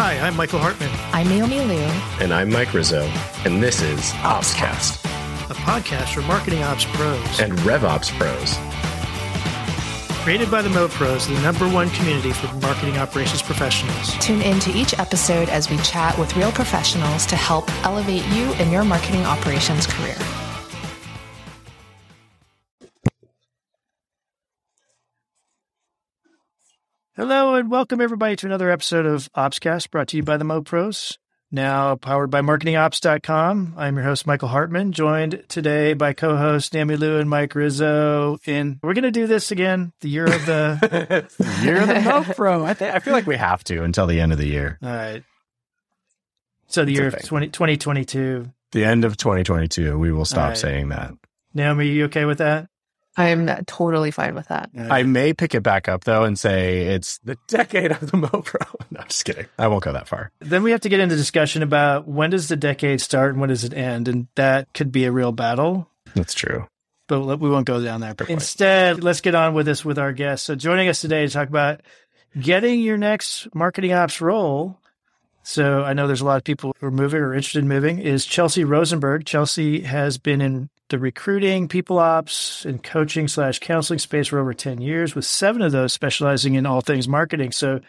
[0.00, 1.84] Hi, I'm Michael Hartman, I'm Naomi Liu.
[2.20, 3.02] And I'm Mike Rizzo,
[3.44, 5.04] and this is OpsCast
[5.50, 8.54] a podcast for marketing ops pros and RevOps pros.
[10.22, 14.16] Created by the Mo Pros, the number one community for marketing operations professionals.
[14.20, 18.52] Tune in to each episode as we chat with real professionals to help elevate you
[18.60, 20.14] in your marketing operations career.
[27.18, 30.62] Hello and welcome everybody to another episode of OpsCast brought to you by the Mo
[30.62, 31.18] Pros,
[31.50, 33.74] now powered by marketingops.com.
[33.76, 38.38] I'm your host, Michael Hartman, joined today by co-host Naomi Liu and Mike Rizzo.
[38.46, 41.26] And we're going to do this again, the year of the...
[41.64, 42.64] year of the Mo Pro.
[42.64, 44.78] I, th- I feel like we have to until the end of the year.
[44.80, 45.24] All right.
[46.68, 48.48] So the year of 20, 2022.
[48.70, 50.56] The end of 2022, we will stop right.
[50.56, 51.14] saying that.
[51.52, 52.68] Naomi, you okay with that?
[53.18, 54.70] I'm totally fine with that.
[54.78, 58.28] I may pick it back up though and say it's the decade of the Mo
[58.28, 58.60] Pro.
[58.90, 59.46] No, I'm just kidding.
[59.58, 60.30] I won't go that far.
[60.38, 63.50] Then we have to get into discussion about when does the decade start and when
[63.50, 65.90] does it end, and that could be a real battle.
[66.14, 66.66] That's true.
[67.06, 68.20] But we won't go down that.
[68.30, 70.46] Instead, let's get on with this with our guests.
[70.46, 71.80] So joining us today to talk about
[72.38, 74.78] getting your next marketing ops role.
[75.42, 77.98] So I know there's a lot of people who are moving or interested in moving.
[77.98, 79.24] Is Chelsea Rosenberg?
[79.24, 84.54] Chelsea has been in the recruiting, people ops, and coaching slash counseling space for over
[84.54, 87.52] 10 years, with seven of those specializing in all things marketing.
[87.52, 87.80] So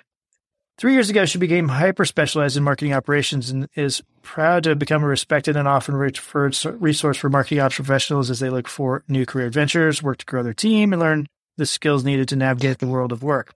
[0.78, 5.04] three years ago, she became hyper specialized in marketing operations and is proud to become
[5.04, 9.26] a respected and often referred resource for marketing ops professionals as they look for new
[9.26, 12.88] career adventures, work to grow their team, and learn the skills needed to navigate the
[12.88, 13.54] world of work.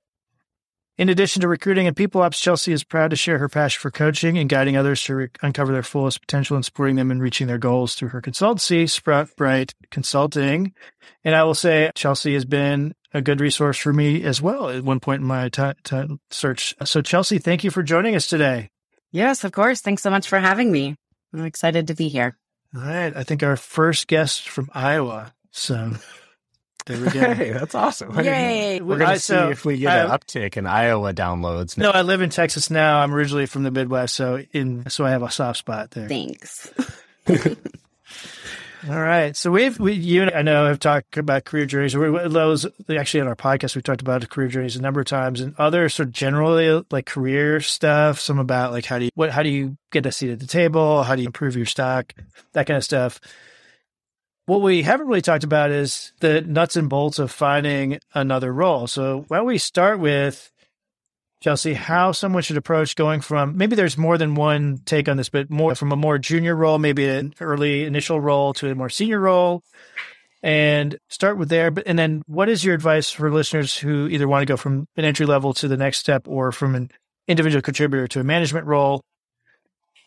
[0.96, 3.90] In addition to recruiting and people ops, Chelsea is proud to share her passion for
[3.90, 7.48] coaching and guiding others to re- uncover their fullest potential and supporting them in reaching
[7.48, 10.74] their goals through her consultancy, Sprout Bright Consulting.
[11.24, 14.84] And I will say Chelsea has been a good resource for me as well at
[14.84, 16.76] one point in my t- t- search.
[16.86, 18.70] So, Chelsea, thank you for joining us today.
[19.12, 19.82] Yes, of course.
[19.82, 20.96] Thanks so much for having me.
[21.34, 22.38] I'm excited to be here.
[22.76, 23.16] All right.
[23.16, 25.34] I think our first guest from Iowa.
[25.50, 25.94] So
[26.86, 27.34] there we go.
[27.34, 28.18] Hey, that's awesome.
[28.24, 28.82] Yay.
[28.82, 31.78] We're going to see so, if we get an uptick in Iowa downloads.
[31.78, 33.00] No, I live in Texas now.
[33.00, 36.08] I'm originally from the Midwest, so in so I have a soft spot there.
[36.08, 36.72] Thanks.
[38.90, 39.36] All right.
[39.36, 41.96] So we've, we, you and I know have talked about career journeys.
[41.96, 45.40] We, those actually on our podcast, we've talked about career journeys a number of times
[45.40, 48.20] and other sort of generally like career stuff.
[48.20, 50.48] Some about like how do you, what, how do you get a seat at the
[50.48, 51.04] table?
[51.04, 52.14] How do you improve your stock?
[52.52, 53.22] That kind of stuff.
[54.46, 58.88] What we haven't really talked about is the nuts and bolts of finding another role.
[58.88, 60.52] So why don't we start with
[61.42, 65.28] Chelsea, how someone should approach going from maybe there's more than one take on this,
[65.30, 68.90] but more from a more junior role, maybe an early initial role to a more
[68.90, 69.62] senior role
[70.42, 71.72] and start with there.
[71.72, 74.88] But, and then what is your advice for listeners who either want to go from
[74.96, 76.92] an entry level to the next step or from an
[77.28, 79.02] individual contributor to a management role?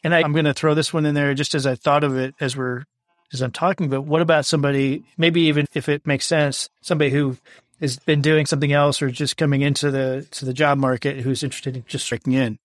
[0.05, 2.17] And I, I'm going to throw this one in there just as I thought of
[2.17, 2.85] it as we're,
[3.33, 7.37] as I'm talking, but what about somebody, maybe even if it makes sense, somebody who
[7.81, 11.43] has been doing something else or just coming into the to the job market who's
[11.43, 12.59] interested in just striking in?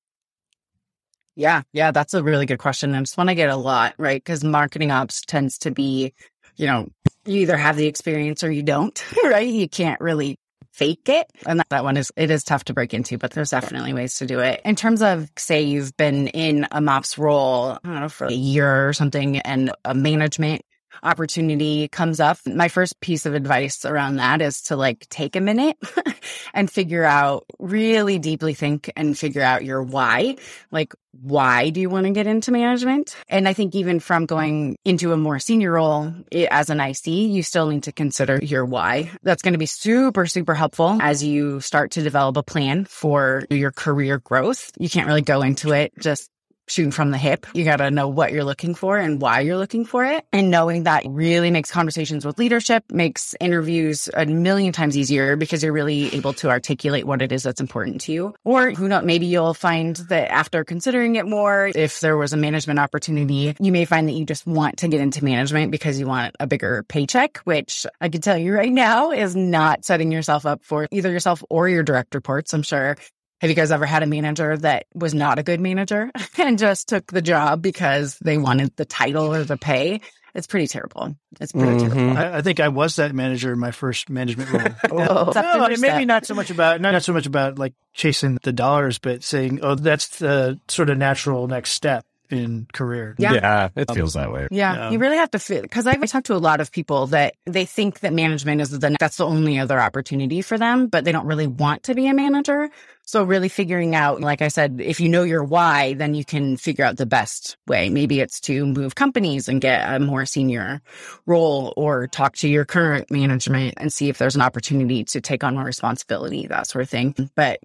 [1.36, 2.94] Yeah, yeah, that's a really good question.
[2.94, 4.22] And it's one I get a lot, right?
[4.22, 6.14] Because marketing ops tends to be,
[6.58, 6.90] you know,
[7.26, 9.48] you either have the experience or you don't, right?
[9.48, 10.38] You can't really
[10.72, 11.28] fake it.
[11.46, 14.26] And that, one is, it is tough to break into, but there's definitely ways to
[14.26, 14.62] do it.
[14.66, 18.34] In terms of, say, you've been in a MOPS role, I don't know, for a
[18.34, 20.64] year or something and a management
[21.04, 25.42] opportunity comes up, my first piece of advice around that is to like take a
[25.42, 25.78] minute
[26.54, 30.36] and figure out, really deeply think and figure out your why.
[30.72, 33.16] Like, why do you want to get into management?
[33.28, 36.14] And I think even from going into a more senior role
[36.50, 39.12] as an IC, you still need to consider your why.
[39.22, 43.44] That's going to be super, super helpful as you start to develop a plan for
[43.50, 44.72] your career growth.
[44.80, 46.30] You can't really go into it just
[46.72, 47.46] shooting from the hip.
[47.54, 50.26] You got to know what you're looking for and why you're looking for it.
[50.32, 55.64] And knowing that really makes conversations with leadership, makes interviews a million times easier because
[55.64, 58.34] you're really able to articulate what it is that's important to you.
[58.44, 62.38] Or who knows, maybe you'll find that after considering it more, if there was a
[62.38, 66.08] management opportunity, you may find that you just want to get into management because you
[66.08, 70.46] want a bigger paycheck, which I can tell you right now is not setting yourself
[70.46, 72.54] up for either yourself or your direct reports.
[72.54, 72.96] I'm sure
[73.42, 76.88] have you guys ever had a manager that was not a good manager and just
[76.88, 80.00] took the job because they wanted the title or the pay?
[80.34, 81.14] It's pretty terrible.
[81.42, 81.90] It's pretty Mhm.
[81.90, 82.18] terrible.
[82.18, 84.62] I, I think I was that manager in my first management role.
[84.92, 87.74] Oh, it's no, after maybe not so much about not, not so much about like
[87.94, 93.16] chasing the dollars, but saying, "Oh, that's the sort of natural next step." In career.
[93.18, 93.70] Yeah.
[93.76, 94.48] it um, feels that way.
[94.52, 94.90] Yeah, Yeah.
[94.92, 97.66] you really have to fit because I've talked to a lot of people that they
[97.66, 101.26] think that management is the that's the only other opportunity for them, but they don't
[101.26, 102.70] really want to be a manager.
[103.04, 106.56] So really figuring out, like I said, if you know your why, then you can
[106.56, 107.90] figure out the best way.
[107.90, 110.82] Maybe it's to move companies and get a more senior
[111.26, 115.44] role or talk to your current management and see if there's an opportunity to take
[115.44, 117.30] on more responsibility, that sort of thing.
[117.36, 117.60] But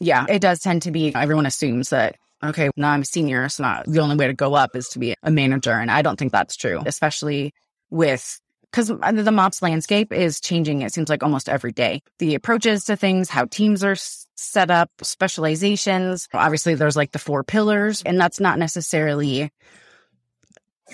[0.00, 3.86] yeah, it does tend to be everyone assumes that okay, now I'm senior, so not
[3.86, 5.72] the only way to go up is to be a manager.
[5.72, 7.52] And I don't think that's true, especially
[7.90, 8.40] with
[8.70, 10.82] because the MOPS landscape is changing.
[10.82, 12.02] It seems like almost every day.
[12.18, 13.96] The approaches to things, how teams are
[14.34, 16.28] set up, specializations.
[16.34, 19.50] Obviously, there's like the four pillars, and that's not necessarily.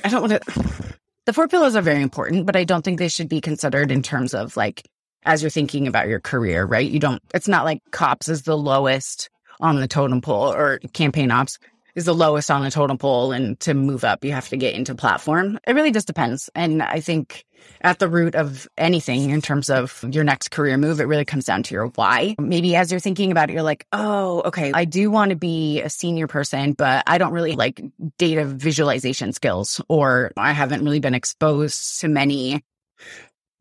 [0.05, 0.94] I don't want to.
[1.26, 4.02] The four pillars are very important, but I don't think they should be considered in
[4.02, 4.82] terms of like
[5.25, 6.88] as you're thinking about your career, right?
[6.88, 7.23] You don't.
[7.32, 11.58] It's not like cops is the lowest on the totem pole or campaign ops
[11.94, 14.74] is the lowest on the totem pole and to move up you have to get
[14.74, 15.58] into platform.
[15.66, 16.50] It really just depends.
[16.54, 17.44] And i think
[17.80, 21.44] at the root of anything in terms of your next career move it really comes
[21.44, 22.34] down to your why.
[22.38, 25.80] Maybe as you're thinking about it you're like oh okay i do want to be
[25.80, 27.82] a senior person but i don't really like
[28.18, 32.62] data visualization skills or i haven't really been exposed to many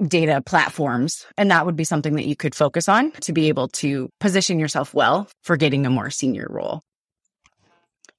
[0.05, 1.25] data platforms.
[1.37, 4.59] And that would be something that you could focus on to be able to position
[4.59, 6.81] yourself well for getting a more senior role.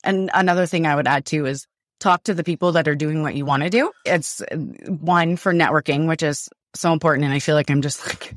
[0.02, 1.66] And another thing I would add too is
[2.00, 3.90] talk to the people that are doing what you want to do.
[4.04, 4.42] It's
[4.86, 7.24] one for networking, which is so important.
[7.24, 8.34] And I feel like I'm just like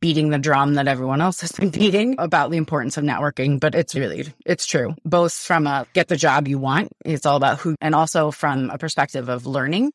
[0.00, 3.74] beating the drum that everyone else has been beating about the importance of networking, but
[3.74, 4.94] it's really, it's true.
[5.04, 6.92] Both from a get the job you want.
[7.04, 9.92] It's all about who, and also from a perspective of learning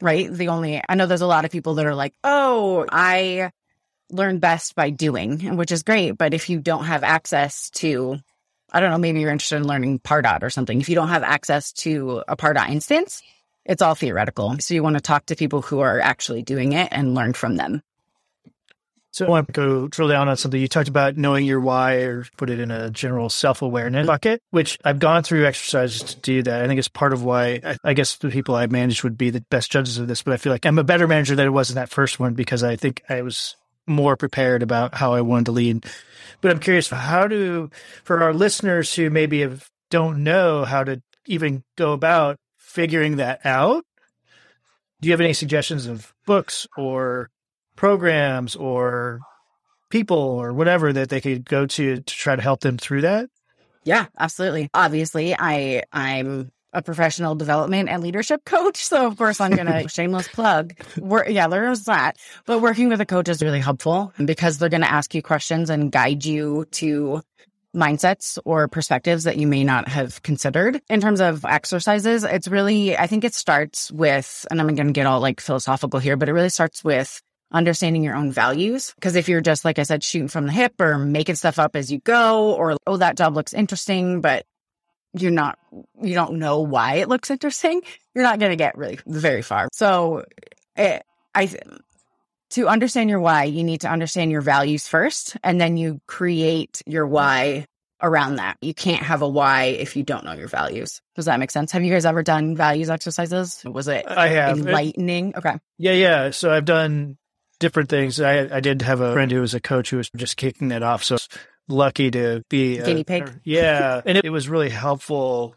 [0.00, 0.30] right?
[0.32, 3.50] The only, I know there's a lot of people that are like, oh, I
[4.10, 6.12] learn best by doing, which is great.
[6.12, 8.18] But if you don't have access to,
[8.72, 10.80] I don't know, maybe you're interested in learning Pardot or something.
[10.80, 13.22] If you don't have access to a Pardot instance,
[13.64, 14.56] it's all theoretical.
[14.60, 17.56] So you want to talk to people who are actually doing it and learn from
[17.56, 17.82] them.
[19.16, 21.94] So I want to go drill down on something you talked about knowing your why
[22.02, 26.20] or put it in a general self awareness bucket, which I've gone through exercises to
[26.20, 26.62] do that.
[26.62, 29.30] I think it's part of why I, I guess the people I managed would be
[29.30, 31.48] the best judges of this, but I feel like I'm a better manager than I
[31.48, 35.22] was in that first one because I think I was more prepared about how I
[35.22, 35.86] wanted to lead.
[36.42, 37.70] But I'm curious how do,
[38.04, 43.46] for our listeners who maybe have, don't know how to even go about figuring that
[43.46, 43.82] out,
[45.00, 47.30] do you have any suggestions of books or
[47.76, 49.20] programs or
[49.90, 53.28] people or whatever that they could go to to try to help them through that?
[53.84, 54.68] Yeah, absolutely.
[54.74, 60.28] Obviously, I I'm a professional development and leadership coach, so of course I'm gonna shameless
[60.28, 60.74] plug.
[60.98, 62.18] We're, yeah, there's that.
[62.46, 65.92] But working with a coach is really helpful because they're gonna ask you questions and
[65.92, 67.22] guide you to
[67.74, 70.80] mindsets or perspectives that you may not have considered.
[70.88, 75.06] In terms of exercises, it's really I think it starts with, and I'm gonna get
[75.06, 77.22] all like philosophical here, but it really starts with
[77.52, 78.92] understanding your own values.
[78.96, 81.76] Because if you're just, like I said, shooting from the hip or making stuff up
[81.76, 84.44] as you go, or, oh, that job looks interesting, but
[85.12, 85.58] you're not,
[86.02, 87.82] you don't know why it looks interesting,
[88.14, 89.68] you're not going to get really very far.
[89.72, 90.24] So
[90.76, 91.02] it,
[91.34, 91.50] I,
[92.50, 96.82] to understand your why, you need to understand your values first, and then you create
[96.86, 97.66] your why
[98.02, 98.58] around that.
[98.60, 101.00] You can't have a why if you don't know your values.
[101.14, 101.72] Does that make sense?
[101.72, 103.62] Have you guys ever done values exercises?
[103.64, 104.58] Was it I have.
[104.58, 105.34] enlightening?
[105.34, 105.54] Okay.
[105.78, 106.30] Yeah, yeah.
[106.30, 107.16] So I've done
[107.58, 108.20] different things.
[108.20, 110.82] I I did have a friend who was a coach who was just kicking that
[110.82, 111.04] off.
[111.04, 111.16] So
[111.68, 113.40] lucky to be a- Guinea pig.
[113.44, 115.54] Yeah, and it, it was really helpful.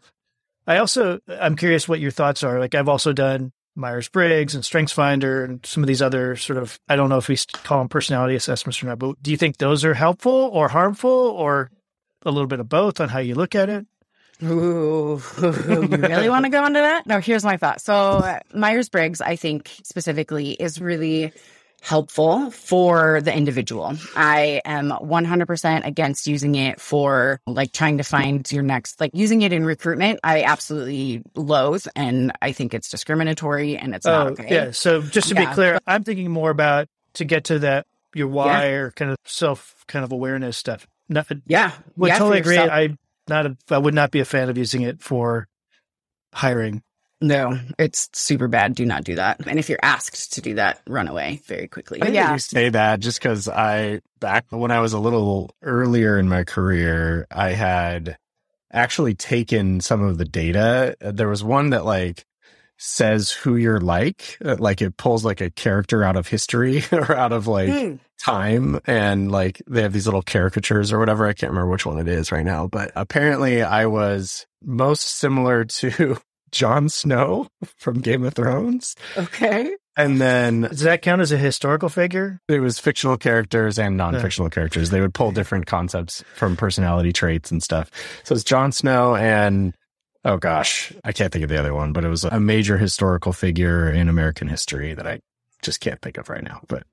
[0.66, 2.58] I also I'm curious what your thoughts are.
[2.58, 6.78] Like I've also done Myers Briggs and StrengthsFinder and some of these other sort of
[6.88, 9.56] I don't know if we call them personality assessments or not, but do you think
[9.56, 11.70] those are helpful or harmful or
[12.24, 13.86] a little bit of both on how you look at it?
[14.42, 15.50] Ooh, you
[15.86, 17.06] really want to go into that?
[17.06, 17.80] No, here's my thought.
[17.80, 21.32] So, uh, Myers Briggs, I think specifically, is really
[21.82, 23.96] helpful for the individual.
[24.16, 29.42] I am 100% against using it for like trying to find your next, like using
[29.42, 30.20] it in recruitment.
[30.22, 34.46] I absolutely loathe and I think it's discriminatory and it's not oh, okay.
[34.50, 34.70] Oh, yeah.
[34.72, 35.48] So just to Yeah.
[35.48, 39.16] be clear, I'm thinking more about to get to that your why or kind of
[39.24, 40.86] self kind of awareness stuff.
[41.08, 41.72] Not, Yeah.
[41.96, 42.58] would yeah, totally agree.
[42.58, 42.96] I
[43.28, 45.46] not a, I would not be a fan of using it for
[46.34, 46.82] hiring.
[47.22, 48.74] No, it's super bad.
[48.74, 49.46] Do not do that.
[49.46, 52.00] And if you're asked to do that, run away very quickly.
[52.00, 52.32] I yeah.
[52.32, 56.44] you say that just because I back when I was a little earlier in my
[56.44, 58.16] career, I had
[58.72, 60.96] actually taken some of the data.
[61.00, 62.24] There was one that like
[62.78, 64.38] says who you're like.
[64.42, 67.96] Uh, Like it pulls like a character out of history or out of like Hmm.
[68.22, 71.26] time and like they have these little caricatures or whatever.
[71.26, 75.64] I can't remember which one it is right now, but apparently I was most similar
[75.80, 76.16] to
[76.52, 78.96] Jon Snow from Game of Thrones.
[79.16, 79.74] Okay.
[79.96, 82.40] And then Does that count as a historical figure?
[82.48, 84.90] it was fictional characters and non-fictional characters.
[84.90, 87.90] They would pull different concepts from personality traits and stuff.
[88.24, 89.74] So it's Jon Snow and
[90.24, 93.32] oh gosh, I can't think of the other one, but it was a major historical
[93.32, 95.20] figure in American history that I
[95.62, 96.60] just can't think of right now.
[96.68, 96.84] But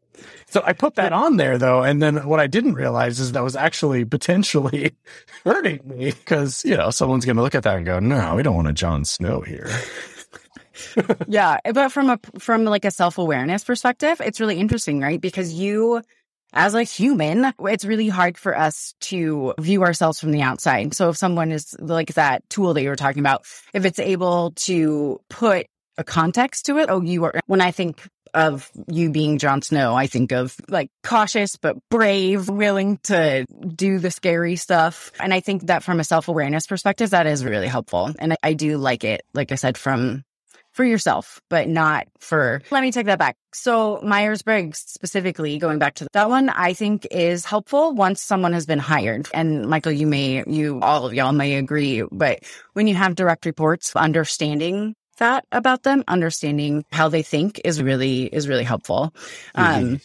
[0.48, 3.44] so I put that on there though, and then what I didn't realize is that
[3.44, 4.92] was actually potentially
[5.44, 8.44] hurting me because you know someone's going to look at that and go, "No, we
[8.44, 9.70] don't want a Jon Snow here."
[11.28, 16.02] yeah but from a from like a self-awareness perspective it's really interesting right because you
[16.54, 21.10] as a human it's really hard for us to view ourselves from the outside so
[21.10, 25.20] if someone is like that tool that you were talking about if it's able to
[25.30, 28.08] put a context to it oh you are when i think
[28.38, 33.98] of you being Jon Snow, I think of like cautious but brave, willing to do
[33.98, 35.12] the scary stuff.
[35.20, 38.14] And I think that from a self awareness perspective, that is really helpful.
[38.20, 40.24] And I, I do like it, like I said, from
[40.78, 42.62] for yourself, but not for.
[42.70, 43.36] Let me take that back.
[43.52, 48.54] So Myers Briggs specifically, going back to that one, I think is helpful once someone
[48.54, 49.28] has been hired.
[49.34, 53.48] And Michael, you may, you all of y'all may agree, but when you have direct
[53.48, 59.14] reports, understanding that about them, understanding how they think is really is really helpful.
[59.56, 60.02] Um,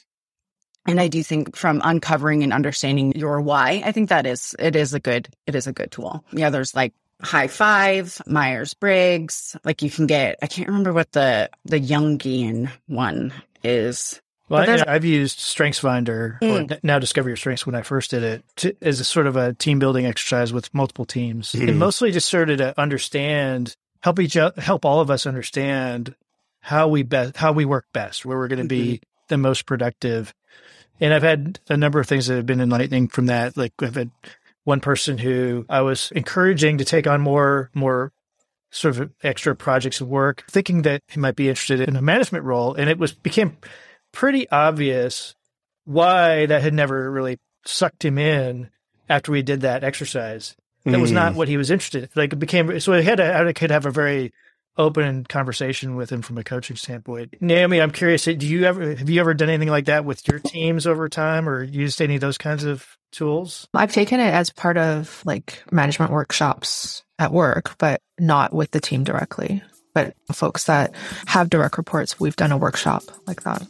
[0.86, 4.74] and I do think from uncovering and understanding your why, I think that is it
[4.76, 6.24] is a good it is a good tool.
[6.32, 9.56] Yeah, there's like high five, Myers Briggs.
[9.64, 14.20] Like you can get I can't remember what the the Jungian one is.
[14.48, 16.72] Well, I, I've used StrengthsFinder or Mm.
[16.72, 19.34] n- now Discover Your Strengths when I first did it to, as a sort of
[19.34, 21.54] a team building exercise with multiple teams.
[21.54, 26.14] And mostly just sort of to understand, help each help all of us understand
[26.60, 29.04] how we best how we work best, where we're going to be mm-hmm.
[29.28, 30.34] the most productive.
[31.00, 33.56] And I've had a number of things that have been enlightening from that.
[33.56, 34.10] Like I've had
[34.64, 38.12] one person who I was encouraging to take on more more
[38.70, 42.44] sort of extra projects of work, thinking that he might be interested in a management
[42.44, 43.56] role, and it was became
[44.12, 45.34] pretty obvious
[45.84, 48.70] why that had never really sucked him in
[49.08, 50.56] after we did that exercise.
[50.84, 51.38] That was not hmm.
[51.38, 52.08] what he was interested in.
[52.14, 54.32] Like it became so I had to, I could have a very
[54.76, 57.34] open conversation with him from a coaching standpoint.
[57.40, 60.38] Naomi, I'm curious, do you ever have you ever done anything like that with your
[60.38, 63.68] teams over time or used any of those kinds of tools?
[63.74, 68.80] I've taken it as part of like management workshops at work, but not with the
[68.80, 69.62] team directly.
[69.94, 70.94] But folks that
[71.26, 73.62] have direct reports, we've done a workshop like that.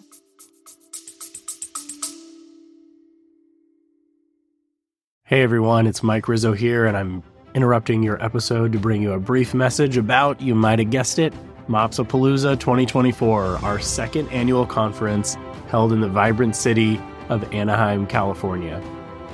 [5.32, 7.22] Hey everyone, it's Mike Rizzo here, and I'm
[7.54, 11.32] interrupting your episode to bring you a brief message about, you might have guessed it,
[11.68, 18.78] Mopsapalooza 2024, our second annual conference held in the vibrant city of Anaheim, California.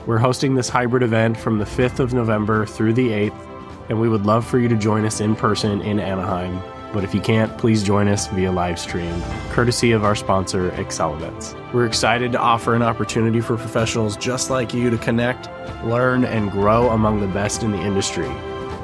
[0.07, 4.09] We're hosting this hybrid event from the 5th of November through the 8th, and we
[4.09, 6.63] would love for you to join us in person in Anaheim.
[6.93, 11.15] But if you can't, please join us via live stream, courtesy of our sponsor, Excel
[11.15, 11.55] Events.
[11.75, 15.49] We're excited to offer an opportunity for professionals just like you to connect,
[15.85, 18.29] learn, and grow among the best in the industry.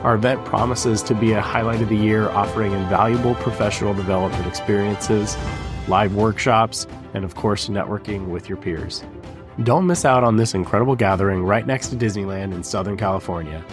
[0.02, 5.34] Our event promises to be a highlight of the year, offering invaluable professional development experiences,
[5.88, 9.02] live workshops, and of course, networking with your peers.
[9.62, 13.64] Don't miss out on this incredible gathering right next to Disneyland in Southern California.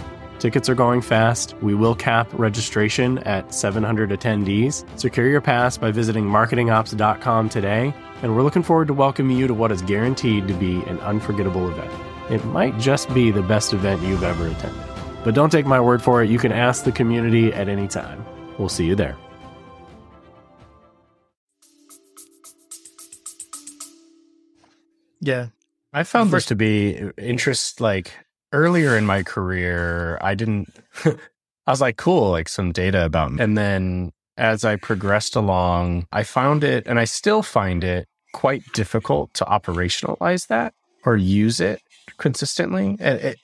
[0.42, 1.54] Tickets are going fast.
[1.62, 4.84] We will cap registration at 700 attendees.
[5.00, 7.94] Secure your pass by visiting marketingops.com today,
[8.24, 11.70] and we're looking forward to welcoming you to what is guaranteed to be an unforgettable
[11.70, 11.94] event.
[12.32, 14.82] It might just be the best event you've ever attended.
[15.24, 16.30] But don't take my word for it.
[16.32, 18.26] You can ask the community at any time.
[18.58, 19.16] We'll see you there.
[25.20, 25.50] Yeah.
[25.94, 28.12] I found this to be interest like
[28.51, 30.74] earlier in my career, I didn't
[31.67, 33.41] I was like, cool, like some data about me.
[33.41, 38.63] And then as I progressed along, I found it and I still find it quite
[38.74, 40.74] difficult to operationalize that
[41.05, 41.81] or use it
[42.17, 42.98] consistently.
[43.00, 43.39] And it,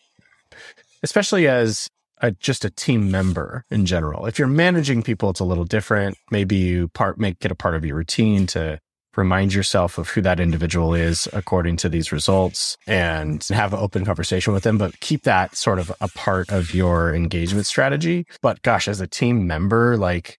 [1.04, 4.26] especially as a, just a team member in general.
[4.26, 6.18] If you're managing people, it's a little different.
[6.32, 8.80] Maybe you part make it a part of your routine to
[9.18, 14.06] remind yourself of who that individual is according to these results and have an open
[14.06, 18.26] conversation with them, but keep that sort of a part of your engagement strategy.
[18.42, 20.38] But gosh, as a team member, like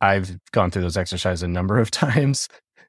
[0.00, 2.48] I've gone through those exercises a number of times.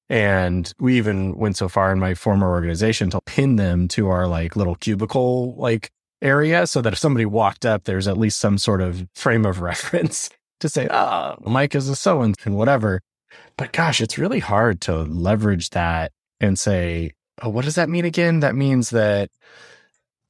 [0.10, 4.28] And we even went so far in my former organization to pin them to our
[4.28, 8.58] like little cubicle like area so that if somebody walked up, there's at least some
[8.58, 10.30] sort of frame of reference
[10.62, 13.02] to say, oh, Mike is a so and whatever.
[13.58, 18.06] But gosh, it's really hard to leverage that and say, oh, what does that mean
[18.06, 18.40] again?
[18.40, 19.30] That means that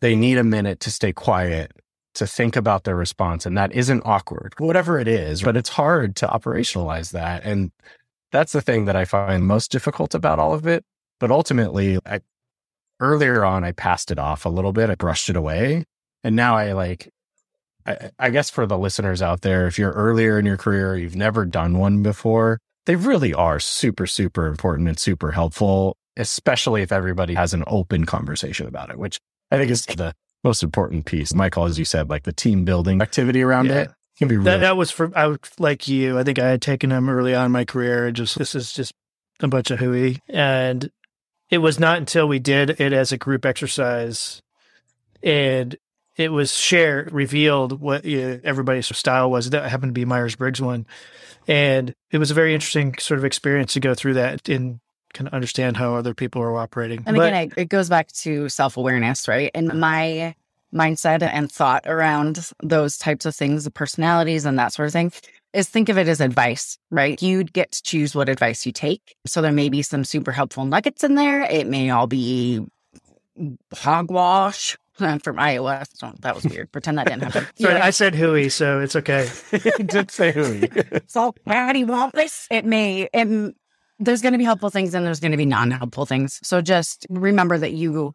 [0.01, 1.71] they need a minute to stay quiet,
[2.15, 3.45] to think about their response.
[3.45, 7.43] And that isn't awkward, whatever it is, but it's hard to operationalize that.
[7.43, 7.71] And
[8.31, 10.83] that's the thing that I find most difficult about all of it.
[11.19, 12.21] But ultimately, I,
[12.99, 14.89] earlier on, I passed it off a little bit.
[14.89, 15.85] I brushed it away.
[16.23, 17.09] And now I like,
[17.85, 21.15] I, I guess for the listeners out there, if you're earlier in your career, you've
[21.15, 26.91] never done one before, they really are super, super important and super helpful, especially if
[26.91, 29.19] everybody has an open conversation about it, which
[29.51, 31.31] I think is the most important piece.
[31.31, 33.81] Michael, as you said, like the team building activity around Yeah.
[33.81, 36.17] it can be really That, that was for I was like you.
[36.17, 38.73] I think I had taken them early on in my career and just this is
[38.73, 38.91] just
[39.39, 40.17] a bunch of hooey.
[40.27, 40.89] And
[41.51, 44.41] it was not until we did it as a group exercise
[45.21, 45.75] and
[46.17, 49.51] it was shared, revealed what uh, everybody's style was.
[49.51, 50.87] That happened to be Myers Briggs one.
[51.49, 54.79] And it was a very interesting sort of experience to go through that and
[55.15, 57.01] kind of understand how other people are operating.
[57.07, 59.49] And But- again, it, it goes back to self awareness, right?
[59.55, 59.79] And uh-huh.
[59.79, 60.35] my
[60.71, 65.11] mindset and thought around those types of things, the personalities and that sort of thing,
[65.51, 67.19] is think of it as advice, right?
[67.19, 69.15] You get to choose what advice you take.
[69.25, 71.41] So there may be some super helpful nuggets in there.
[71.41, 72.63] It may all be
[73.73, 74.77] hogwash
[75.23, 75.87] from iOS.
[75.93, 76.71] So that was weird.
[76.71, 77.47] Pretend that didn't happen.
[77.59, 77.85] Sorry, Yeah.
[77.85, 79.29] I said hooey, so it's okay.
[79.85, 80.63] did say who.
[81.07, 82.47] so patty want this.
[82.51, 83.55] It may, it,
[83.99, 86.39] there's going to be helpful things and there's going to be non-helpful things.
[86.43, 88.13] So just remember that you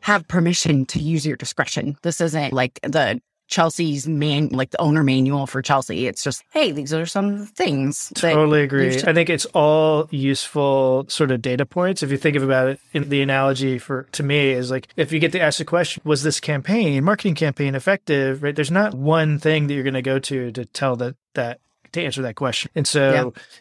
[0.00, 1.96] have permission to use your discretion.
[2.02, 6.06] This isn't like the Chelsea's man, like the owner manual for Chelsea.
[6.06, 8.12] It's just, hey, these are some things.
[8.14, 8.92] Totally agree.
[8.92, 12.02] should- I think it's all useful sort of data points.
[12.02, 15.18] If you think about it, in the analogy for to me is like if you
[15.18, 18.42] get to ask the question, was this campaign, marketing campaign effective?
[18.42, 18.54] Right?
[18.54, 21.60] There's not one thing that you're going to go to to tell that that
[21.92, 22.70] to answer that question.
[22.74, 23.12] And so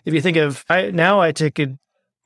[0.05, 1.69] if you think of I now I take it,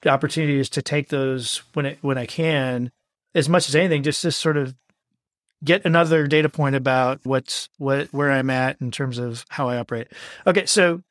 [0.06, 2.92] opportunities to take those when it when I can,
[3.36, 4.74] as much as anything, just to sort of
[5.64, 9.78] get another data point about what's what where I'm at in terms of how I
[9.78, 10.08] operate.
[10.48, 11.02] Okay, so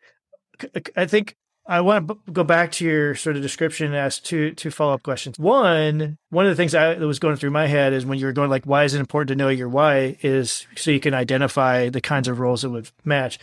[0.96, 4.52] I think I want to go back to your sort of description and ask two
[4.52, 5.38] two follow up questions.
[5.38, 8.26] One, one of the things I, that was going through my head is when you
[8.26, 10.16] were going like, why is it important to know your why?
[10.22, 13.38] Is so you can identify the kinds of roles that would match.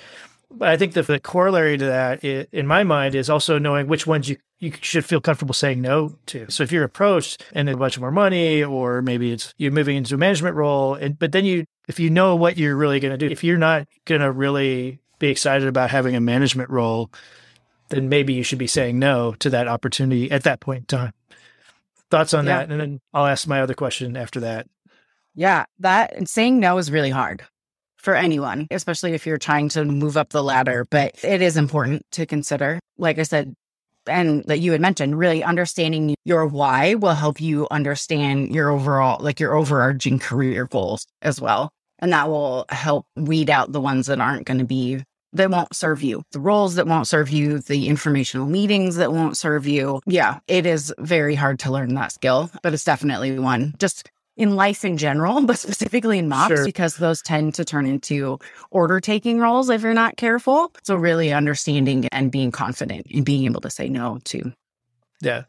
[0.50, 4.08] But I think the, the corollary to that, in my mind, is also knowing which
[4.08, 6.50] ones you you should feel comfortable saying no to.
[6.50, 10.16] So if you're approached and a bunch more money, or maybe it's you're moving into
[10.16, 13.18] a management role, and but then you if you know what you're really going to
[13.18, 17.12] do, if you're not going to really be excited about having a management role,
[17.90, 21.14] then maybe you should be saying no to that opportunity at that point in time.
[22.10, 22.60] Thoughts on Yeah.
[22.60, 24.68] that, and then I'll ask my other question after that.
[25.36, 27.44] Yeah, that and saying no is really hard
[28.08, 30.88] for anyone, especially if you're trying to move up the ladder.
[30.90, 32.80] But it is important to consider.
[32.98, 33.54] Like I said,
[34.08, 39.22] and that you had mentioned, really understanding your why will help you understand your overall,
[39.22, 41.70] like your overarching career goals as well.
[42.00, 45.76] And that will help weed out the ones that aren't going to be, that won't
[45.76, 50.00] serve you, the roles that won't serve you, the informational meetings that won't serve you.
[50.06, 53.74] Yeah, it is very hard to learn that skill, but it's definitely one.
[53.80, 56.66] Just in life in general, but specifically in MOPS, Sure.
[56.66, 58.40] because those tend to turn into
[58.72, 60.72] order taking roles if you're not careful.
[60.84, 64.54] So, really understanding and being confident in being able to say no to.
[65.20, 65.44] Yeah.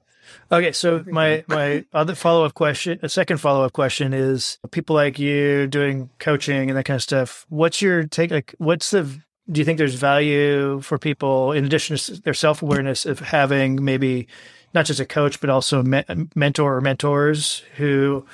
[0.53, 4.95] Okay, so my my other follow up question, a second follow up question is people
[4.97, 7.47] like you doing coaching and that kind of stuff.
[7.49, 8.31] What's your take?
[8.31, 9.05] Like, what's the
[9.51, 13.83] do you think there's value for people in addition to their self awareness of having
[13.83, 14.29] maybe
[14.75, 18.27] not just a coach but also a me- mentor or mentors who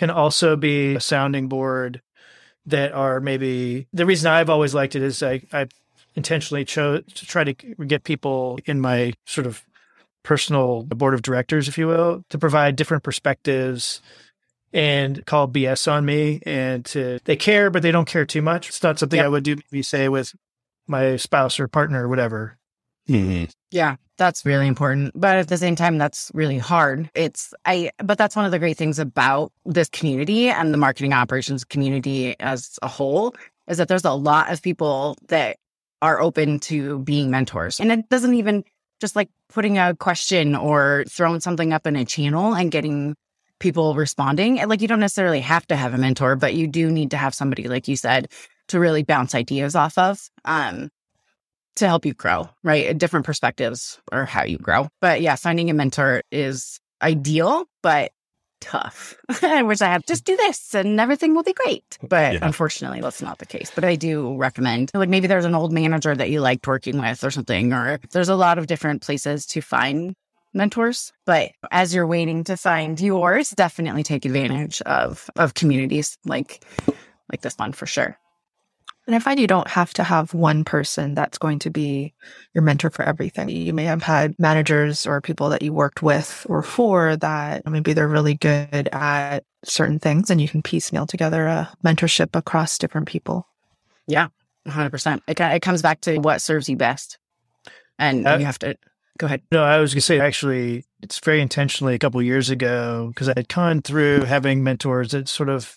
[0.00, 2.00] can also be a sounding board
[2.64, 5.68] that are maybe the reason I've always liked it is I I
[6.16, 9.62] intentionally chose to try to get people in my sort of
[10.22, 14.00] personal board of directors, if you will, to provide different perspectives
[14.72, 18.70] and call BS on me and to they care, but they don't care too much.
[18.70, 19.26] It's not something Yep.
[19.26, 20.34] I would do maybe say with
[20.88, 22.56] my spouse or partner or whatever.
[23.06, 23.50] Mhm.
[23.70, 25.12] Yeah, that's really important.
[25.14, 27.10] But at the same time, that's really hard.
[27.14, 31.12] It's, I, but that's one of the great things about this community and the marketing
[31.12, 33.34] operations community as a whole
[33.68, 35.56] is that there's a lot of people that
[36.02, 37.78] are open to being mentors.
[37.78, 38.64] And it doesn't even
[39.00, 43.14] just like putting a question or throwing something up in a channel and getting
[43.60, 44.56] people responding.
[44.66, 47.34] Like you don't necessarily have to have a mentor, but you do need to have
[47.34, 48.28] somebody, like you said,
[48.68, 50.28] to really bounce ideas off of.
[50.44, 50.90] Um,
[51.76, 52.88] to help you grow, right?
[52.90, 54.88] Uh, different perspectives or how you grow.
[55.00, 58.12] But yeah, finding a mentor is ideal, but
[58.60, 59.16] tough.
[59.42, 61.96] I wish I had just do this and everything will be great.
[62.06, 62.38] But Yeah.
[62.42, 63.70] unfortunately, that's not the case.
[63.74, 67.24] But I do recommend, like, maybe there's an old manager that you liked working with
[67.24, 70.14] or something, or there's a lot of different places to find
[70.52, 71.12] mentors.
[71.24, 76.62] But as you're waiting to find yours, definitely take advantage of of communities like
[77.32, 78.18] like this one for sure.
[79.10, 82.14] And I find you don't have to have one person that's going to be
[82.54, 83.48] your mentor for everything.
[83.48, 87.92] You may have had managers or people that you worked with or for that maybe
[87.92, 93.08] they're really good at certain things and you can piecemeal together a mentorship across different
[93.08, 93.48] people.
[94.06, 94.28] Yeah,
[94.68, 95.22] 100%.
[95.26, 97.18] It, it comes back to what serves you best.
[97.98, 98.76] And Uh, you have to
[99.18, 99.42] go ahead.
[99.50, 103.28] No, I was going to say actually, it's very intentionally a couple years ago because
[103.28, 105.76] I had gone through having mentors that sort of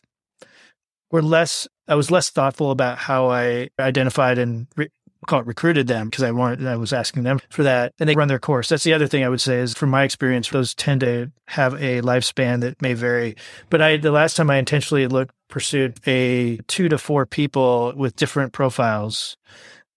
[1.09, 4.89] were less, I was less thoughtful about how I identified and re-
[5.27, 8.15] call it recruited them because I wanted, I was asking them for that and they
[8.15, 8.69] run their course.
[8.69, 11.73] That's the other thing I would say is from my experience, those tend to have
[11.75, 13.35] a lifespan that may vary.
[13.69, 18.15] But I, the last time I intentionally looked, pursued a two to four people with
[18.15, 19.37] different profiles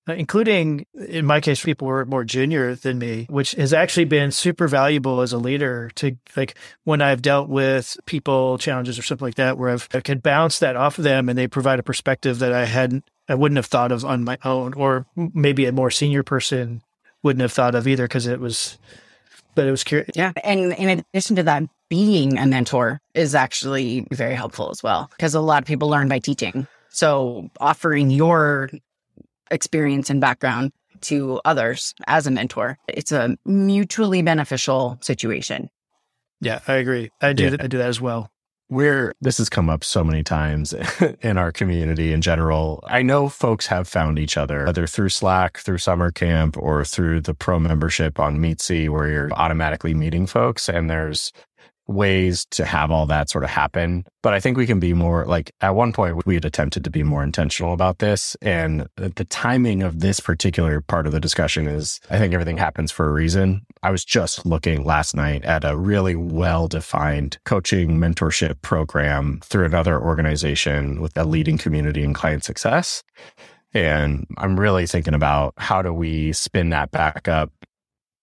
[0.08, 4.30] Uh, including in my case, people were more junior than me, which has actually been
[4.30, 9.26] super valuable as a leader to like when I've dealt with people challenges or something
[9.26, 11.82] like that, where I've I could bounce that off of them and they provide a
[11.82, 15.72] perspective that I hadn't, I wouldn't have thought of on my own, or maybe a
[15.72, 16.82] more senior person
[17.24, 18.78] wouldn't have thought of either because it was,
[19.56, 20.10] but it was curious.
[20.14, 20.32] Yeah.
[20.44, 25.34] And in addition to that, being a mentor is actually very helpful as well because
[25.34, 26.68] a lot of people learn by teaching.
[26.90, 28.70] So offering your
[29.50, 35.70] experience and background to others as a mentor, it's a mutually beneficial situation.
[36.40, 37.10] Yeah, I agree.
[37.20, 37.44] I do.
[37.44, 37.50] Yeah.
[37.50, 38.30] that I do that as well.
[38.68, 40.74] We're this has come up so many times
[41.22, 42.82] in our community in general.
[42.88, 47.20] I know folks have found each other, either through Slack, through summer camp, or through
[47.20, 50.68] the pro membership on Meetsy, where you're automatically meeting folks.
[50.68, 51.32] And there's
[51.88, 54.04] ways to have all that sort of happen.
[54.22, 56.90] But I think we can be more like at one point we had attempted to
[56.90, 58.36] be more intentional about this.
[58.42, 62.90] And the timing of this particular part of the discussion is I think everything happens
[62.90, 63.64] for a reason.
[63.82, 69.64] I was just looking last night at a really well defined coaching mentorship program through
[69.64, 73.04] another organization with a leading community and client success.
[73.74, 77.52] And I'm really thinking about how do we spin that back up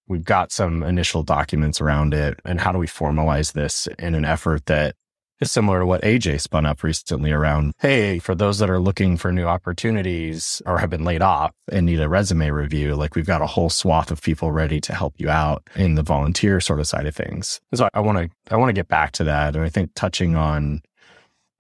[0.08, 4.26] we've got some initial documents around it and how do we formalize this in an
[4.26, 4.96] effort that
[5.40, 9.18] is similar to what AJ spun up recently around hey for those that are looking
[9.18, 13.26] for new opportunities or have been laid off and need a resume review like we've
[13.26, 16.80] got a whole swath of people ready to help you out in the volunteer sort
[16.80, 17.60] of side of things.
[17.74, 20.36] So I want to I want to get back to that and I think touching
[20.36, 20.82] on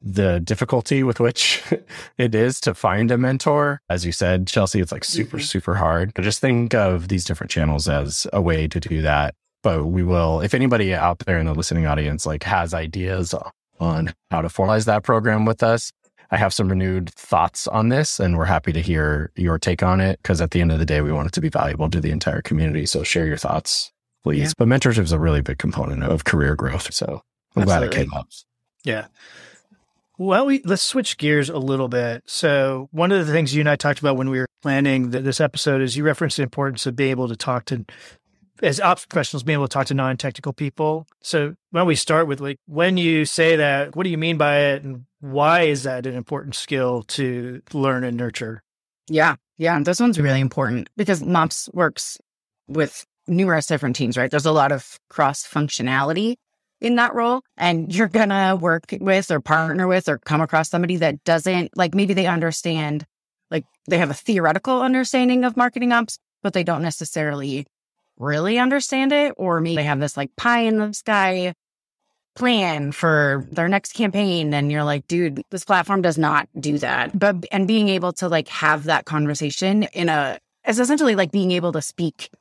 [0.04, 1.64] the difficulty with which
[2.18, 3.82] it is to find a mentor.
[3.90, 5.44] As you said, Chelsea, it's like super, Mhm.
[5.44, 6.14] super hard.
[6.14, 9.34] But just think of these different channels as a way to do that.
[9.64, 13.34] But we will, if anybody out there in the listening audience like has ideas
[13.80, 15.92] on how to formalize that program with us,
[16.32, 20.02] I have some renewed thoughts on this and we're happy to hear your take on
[20.02, 20.20] it.
[20.24, 22.12] Cause at the end of the day, we want it to be valuable to the
[22.12, 22.86] entire community.
[22.86, 23.92] So share your thoughts,
[24.24, 24.40] please.
[24.50, 24.52] Yeah.
[24.58, 26.94] But mentorship is a really big component of career growth.
[26.94, 27.22] So
[27.56, 28.28] I'm glad it came up.
[28.84, 29.06] Yeah.
[30.18, 32.24] Well, we let's switch gears a little bit.
[32.28, 35.24] So, one of the things you and I talked about when we were planning th-
[35.24, 37.84] this episode is you referenced the importance of being able to talk to,
[38.62, 41.08] as ops professionals, being able to talk to non-technical people.
[41.22, 44.38] So, why don't we start with like when you say that, what do you mean
[44.38, 48.62] by it, and why is that an important skill to learn and nurture?
[49.08, 49.36] Yeah.
[49.58, 49.80] Yeah.
[49.82, 52.20] This one's really important because MOPS works
[52.68, 54.30] with numerous different teams, right?
[54.30, 56.36] There's a lot of cross functionality
[56.84, 57.42] in that role.
[57.58, 61.76] And you're going to work with or partner with or come across somebody that doesn't,
[61.76, 63.06] like, maybe they understand,
[63.50, 67.66] like, they have a theoretical understanding of marketing ops, but they don't necessarily
[68.20, 69.34] really understand it.
[69.38, 71.54] Or maybe they have this like pie in the sky
[72.36, 77.18] plan for their next campaign and you're like dude this platform does not do that
[77.18, 81.52] but and being able to like have that conversation in a it's essentially like being
[81.52, 82.32] able to speak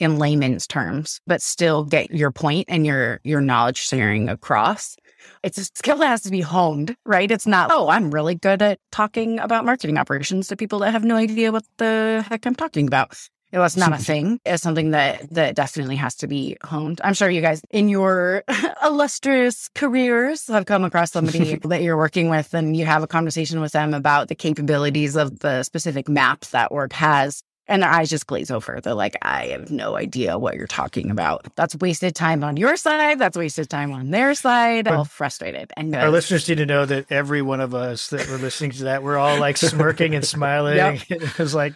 [0.00, 4.96] in layman's terms but still get your point and your your knowledge sharing across
[5.42, 8.62] it's a skill that has to be honed right it's not oh i'm really good
[8.62, 12.54] at talking about marketing operations to people that have no idea what the heck i'm
[12.54, 13.14] talking about
[13.52, 14.40] it was not a thing.
[14.44, 17.00] It's something that that definitely has to be honed.
[17.02, 18.44] I'm sure you guys in your
[18.84, 23.60] illustrious careers have come across somebody that you're working with and you have a conversation
[23.60, 27.42] with them about the capabilities of the specific MAP that work has.
[27.70, 28.80] And their eyes just glaze over.
[28.82, 31.46] They're like, I have no idea what you're talking about.
[31.54, 33.18] That's wasted time on your side.
[33.18, 34.88] That's wasted time on their side.
[34.88, 35.72] All frustrated.
[35.76, 38.84] And Our listeners need to know that every one of us that were listening to
[38.84, 40.76] that, we're all like smirking and smiling.
[40.76, 41.00] Yep.
[41.10, 41.74] it was like,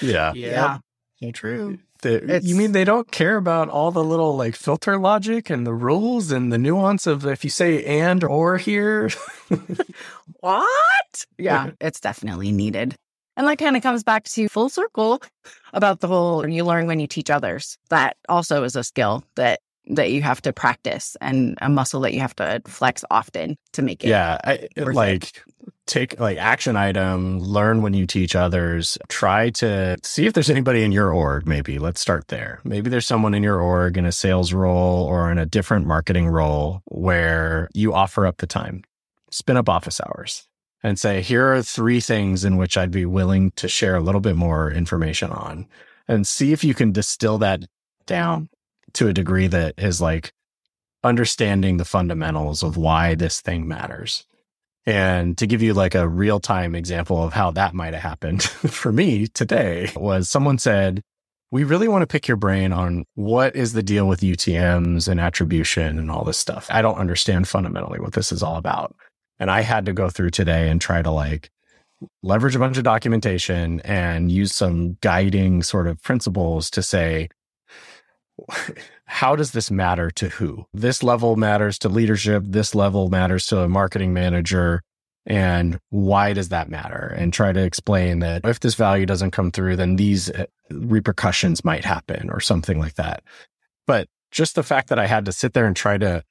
[0.00, 0.32] Yeah.
[0.34, 0.78] yeah, Yeah.
[1.20, 1.78] so true.
[2.02, 5.72] The, you mean they don't care about all the little like filter logic and the
[5.72, 9.08] rules and the nuance of if you say and or here?
[10.40, 11.24] what?
[11.38, 12.96] Yeah, it's definitely needed.
[13.36, 15.20] And that kind of comes back to full circle
[15.72, 17.78] about the whole you learn when you teach others.
[17.90, 22.14] That also is a skill that that you have to practice and a muscle that
[22.14, 24.08] you have to flex often to make it.
[24.08, 24.94] yeah, I, worth it.
[24.94, 25.44] like
[25.86, 30.82] take like action item, learn when you teach others, try to see if there's anybody
[30.82, 31.78] in your org maybe.
[31.78, 32.60] Let's start there.
[32.64, 36.28] Maybe there's someone in your org in a sales role or in a different marketing
[36.28, 38.84] role where you offer up the time.
[39.30, 40.46] Spin up office hours
[40.84, 44.20] and say, here are three things in which I'd be willing to share a little
[44.20, 45.66] bit more information on
[46.06, 47.64] and see if you can distill that
[48.04, 48.50] down
[48.92, 50.34] to a degree that is like
[51.02, 54.26] understanding the fundamentals of why this thing matters.
[54.84, 58.42] And to give you like a real time example of how that might have happened
[58.42, 61.02] for me today was someone said,
[61.50, 65.18] we really want to pick your brain on what is the deal with UTMs and
[65.18, 66.66] attribution and all this stuff.
[66.68, 68.94] I don't understand fundamentally what this is all about.
[69.38, 71.50] And I had to go through today and try to like
[72.22, 77.28] leverage a bunch of documentation and use some guiding sort of principles to say,
[79.06, 80.66] how does this matter to who?
[80.72, 82.42] This level matters to leadership.
[82.46, 84.82] This level matters to a marketing manager.
[85.26, 87.14] And why does that matter?
[87.16, 91.64] And try to explain that if this value doesn't come through, then these uh, repercussions
[91.64, 93.22] might happen or something like that.
[93.86, 96.24] But just the fact that I had to sit there and try to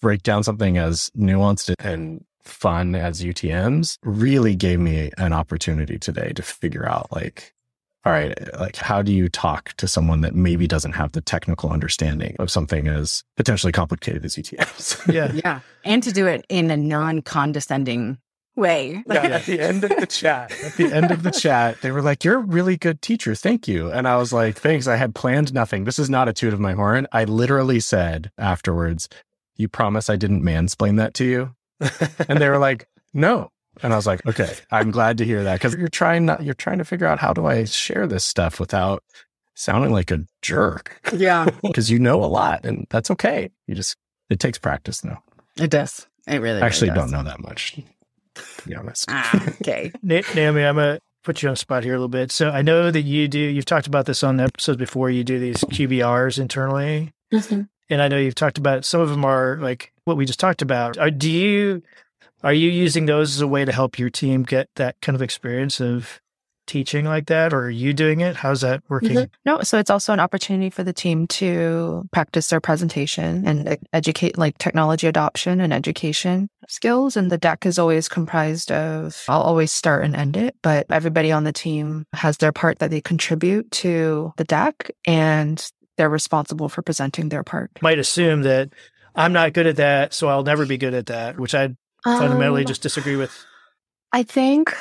[0.00, 6.32] break down something as nuanced and fun as UTMs really gave me an opportunity today
[6.32, 7.54] to figure out like,
[8.04, 11.70] all right, like how do you talk to someone that maybe doesn't have the technical
[11.70, 15.00] understanding of something as potentially complicated as UTMs?
[15.12, 15.32] Yeah.
[15.32, 15.60] Yeah.
[15.84, 18.18] And to do it in a non condescending
[18.56, 19.02] way.
[19.06, 22.02] yeah, at the end of the chat, at the end of the chat, they were
[22.02, 25.14] like, "You're a really good teacher, thank you." And I was like, "Thanks." I had
[25.14, 25.84] planned nothing.
[25.84, 27.06] This is not a toot of my horn.
[27.12, 29.08] I literally said afterwards,
[29.56, 31.54] "You promise I didn't mansplain that to you?"
[32.28, 33.50] And they were like, "No."
[33.82, 36.54] And I was like, "Okay, I'm glad to hear that because you're trying not, you're
[36.54, 39.02] trying to figure out how do I share this stuff without
[39.54, 41.48] sounding like a jerk yeah.
[41.62, 43.50] because you know a lot, and that's okay.
[43.66, 43.96] You just
[44.30, 45.18] it takes practice, though.
[45.56, 46.06] It does.
[46.26, 47.78] It really, I actually really don't know that much,
[48.34, 49.06] to be honest.
[49.08, 49.92] Ah, okay.
[50.02, 52.32] Na- Naomi, I'm gonna put you on the spot here a little bit.
[52.32, 53.38] So I know that you do.
[53.38, 55.10] You've talked about this on episodes before.
[55.10, 57.12] You do these QBRs internally,
[57.90, 60.62] and I know you've talked about some of them are like what we just talked
[60.62, 60.98] about.
[60.98, 61.82] Are, do you
[62.42, 65.22] are you using those as a way to help your team get that kind of
[65.22, 66.20] experience of
[66.66, 68.36] teaching like that, or are you doing it?
[68.36, 69.16] How's that working?
[69.16, 69.30] Mhm.
[69.44, 74.38] No, so it's also an opportunity for the team to practice their presentation and educate
[74.38, 77.18] like technology adoption and education skills.
[77.18, 81.30] And the deck is always comprised of, I'll always start and end it, but everybody
[81.32, 86.68] on the team has their part that they contribute to the deck and they're responsible
[86.68, 87.70] for presenting their part.
[87.82, 88.70] Might assume that
[89.14, 92.62] I'm not good at that, so I'll never be good at that, which I fundamentally
[92.62, 93.32] Um, just disagree with.
[94.12, 94.74] I think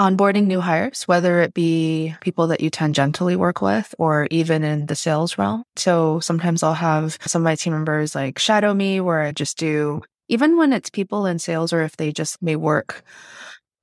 [0.00, 4.86] onboarding new hires, whether it be people that you tangentially work with or even in
[4.86, 5.62] the sales realm.
[5.76, 9.58] So sometimes I'll have some of my team members like shadow me where I just
[9.58, 13.04] do, even when it's people in sales or if they just may work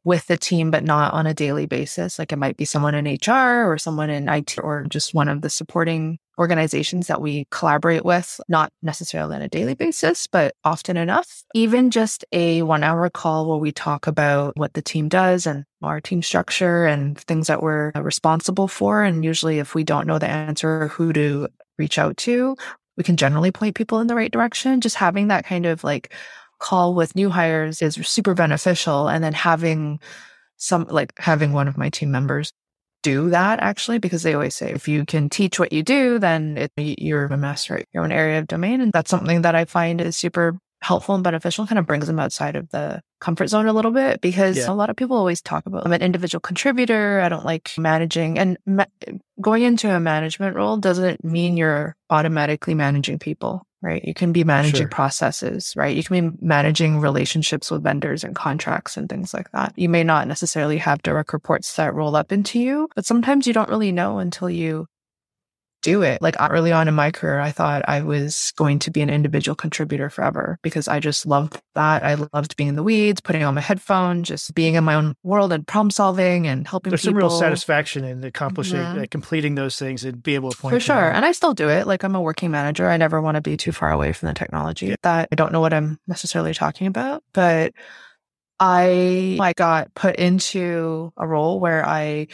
[0.04, 2.20] with the team, but not on a daily basis.
[2.20, 5.42] Like it might be someone in HR or someone in IT or just one of
[5.42, 10.98] the supporting organizations that we collaborate with, not necessarily on a daily basis, but often
[10.98, 11.44] enough.
[11.54, 15.66] Even just a one hour call where we talk about what the team does and
[15.82, 19.04] our team structure and things that we're uh, responsible for.
[19.04, 22.56] And usually, if we don't know the answer who to reach out to,
[22.98, 24.82] we can generally point people in the right direction.
[24.82, 26.14] Just having that kind of like
[26.60, 29.08] call with new hires is super beneficial.
[29.08, 30.00] And then having
[30.58, 32.54] some, like having one of my team members
[33.04, 36.58] do that actually, because they always say if you can teach what you do, then
[36.58, 38.82] it, you're a master at your own area of domain.
[38.82, 42.20] And that's something that I find is super helpful and beneficial, kind of brings them
[42.20, 44.70] outside of the comfort zone a little bit because Yeah.
[44.70, 47.22] a lot of people always talk about I'm an individual contributor.
[47.22, 48.86] I don't like managing and ma-
[49.40, 54.04] going into a management role doesn't mean you're automatically managing people, right?
[54.04, 54.88] You can be managing Sure.
[54.88, 55.96] processes, right?
[55.96, 59.74] You can be managing relationships with vendors and contracts and things like that.
[59.76, 63.54] You may not necessarily have direct reports that roll up into you, but sometimes you
[63.54, 64.88] don't really know until you
[65.84, 66.22] do it.
[66.22, 69.56] Like early on in my career, I thought I was going to be an individual
[69.56, 72.04] contributor forever because I just loved that.
[72.04, 75.14] I loved being in the weeds, putting on my headphone, just being in my own
[75.24, 76.92] world and problem solving and helping people.
[76.92, 77.30] There's people.
[77.30, 79.04] some real satisfaction in accomplishing, Mhm.
[79.04, 80.96] uh, completing those things, and be able to point For sure.
[80.96, 81.16] them.
[81.18, 81.86] And I still do it.
[81.86, 82.90] Like I'm a working manager.
[82.90, 84.96] I never want to be too far away from the technology Yeah.
[85.04, 87.74] that I don't know what I'm necessarily talking about, but
[88.60, 92.28] I I got put into a role where I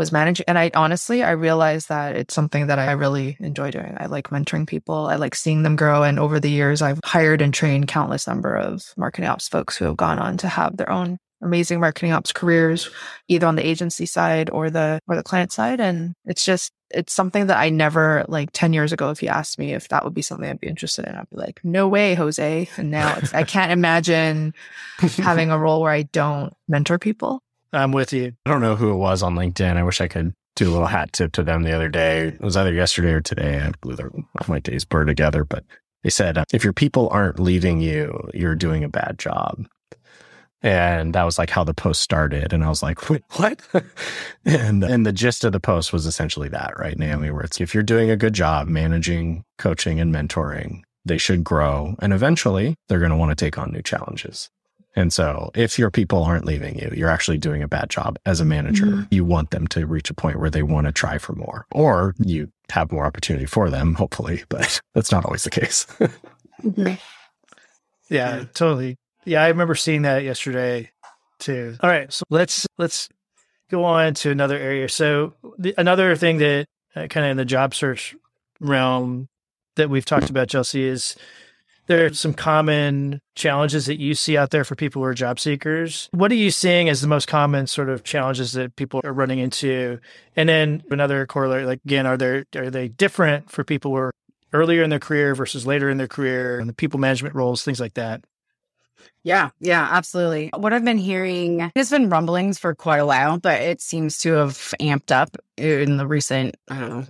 [0.00, 0.44] was managing.
[0.48, 3.98] And I honestly, I realized that it's something that I really enjoy doing.
[4.00, 5.08] I like mentoring people.
[5.08, 6.02] I like seeing them grow.
[6.02, 9.84] And over the years, I've hired and trained countless number of marketing ops folks who
[9.84, 12.88] have gone on to have their own amazing marketing ops careers,
[13.28, 15.80] either on the agency side or the, or the client side.
[15.80, 19.58] And it's just, it's something that I never like 10 years ago, if you asked
[19.58, 22.14] me if that would be something I'd be interested in, I'd be like, no way,
[22.14, 22.70] Jose.
[22.78, 24.54] And now it's, I can't imagine
[25.18, 27.42] having a role where I don't mentor people.
[27.72, 28.32] I'm with you.
[28.46, 29.76] I don't know who it was on LinkedIn.
[29.76, 32.28] I wish I could do a little hat tip to them the other day.
[32.28, 33.60] It was either yesterday or today.
[33.60, 34.10] I blew their,
[34.48, 35.64] my days blur together, but
[36.02, 39.66] they said, uh, if your people aren't leaving you, you're doing a bad job.
[40.62, 42.52] And that was like how the post started.
[42.52, 43.62] And I was like, Wait, what?
[44.44, 47.72] and, and the gist of the post was essentially that, right, Naomi, where it's if
[47.72, 51.94] you're doing a good job managing, coaching, and mentoring, they should grow.
[52.00, 54.50] And eventually they're going to want to take on new challenges.
[54.96, 58.40] And so if your people aren't leaving you, you're actually doing a bad job as
[58.40, 58.86] a manager.
[58.86, 59.02] Mm-hmm.
[59.14, 62.14] You want them to reach a point where they want to try for more or
[62.18, 65.86] you have more opportunity for them, hopefully, but that's not always the case.
[66.62, 66.94] mm-hmm.
[68.08, 68.96] Yeah, totally.
[69.24, 70.90] Yeah, I remember seeing that yesterday
[71.38, 71.76] too.
[71.80, 73.08] All right, so let's let's
[73.70, 74.88] go on to another area.
[74.88, 78.16] So the, another thing that uh, kind of in the job search
[78.58, 79.28] realm
[79.76, 81.16] that we've talked about, Chelsea, is
[81.90, 85.40] there are some common challenges that you see out there for people who are job
[85.40, 86.08] seekers.
[86.12, 89.40] What are you seeing as the most common sort of challenges that people are running
[89.40, 89.98] into?
[90.36, 94.12] And then another corollary, like again, are there are they different for people who are
[94.52, 97.80] earlier in their career versus later in their career and the people management roles, things
[97.80, 98.22] like that?
[99.24, 100.50] Yeah, yeah, absolutely.
[100.56, 104.34] What I've been hearing has been rumblings for quite a while, but it seems to
[104.34, 107.06] have amped up in the recent, I don't know,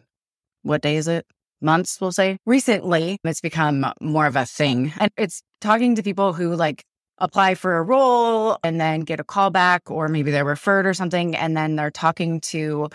[0.62, 1.26] what day is it?
[1.60, 2.38] Months, we'll say.
[2.46, 4.92] Recently, it's become more of a thing.
[4.98, 6.84] And it's talking to people who like
[7.18, 10.94] apply for a role and then get a call back, or maybe they're referred or
[10.94, 11.36] something.
[11.36, 12.88] And then they're talking to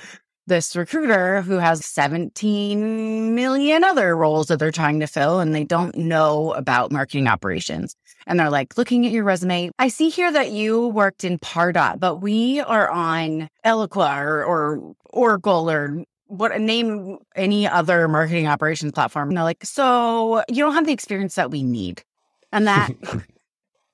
[0.48, 5.64] this recruiter who has 17 million other roles that they're trying to fill and they
[5.64, 7.96] don't know about marketing operations.
[8.28, 12.00] And they're like, looking at your resume, I see here that you worked in Pardot,
[12.00, 18.92] but we are on Eloqua or, or Oracle or what name any other marketing operations
[18.92, 19.30] platform.
[19.30, 22.04] And they're like, so you don't have the experience that we need.
[22.52, 22.92] And that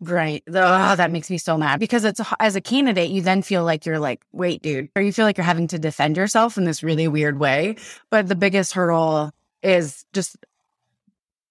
[0.01, 0.41] Right.
[0.47, 3.85] Oh, that makes me so mad because it's as a candidate, you then feel like
[3.85, 6.81] you're like, wait, dude, or you feel like you're having to defend yourself in this
[6.81, 7.75] really weird way.
[8.09, 10.37] But the biggest hurdle is just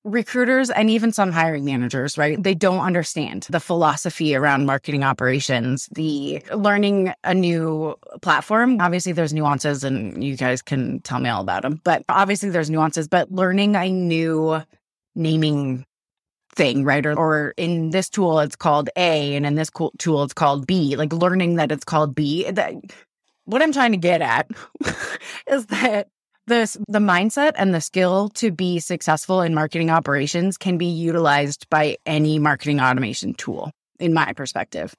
[0.05, 2.43] recruiters and even some hiring managers, right?
[2.43, 8.81] They don't understand the philosophy around marketing operations, the learning a new platform.
[8.81, 12.71] Obviously, there's nuances and you guys can tell me all about them, but obviously, there's
[12.71, 14.63] nuances, but learning a new
[15.15, 15.85] naming
[16.55, 17.05] thing, right?
[17.05, 20.97] Or, or in this tool, it's called A, and in this tool, it's called B.
[20.97, 22.51] Like learning that it's called B.
[22.51, 22.75] That,
[23.45, 24.49] what I'm trying to get at
[25.47, 26.09] is that
[26.51, 31.71] this the mindset and the skill to be successful in marketing operations can be utilized
[31.71, 34.95] by any marketing automation tool, in my perspective.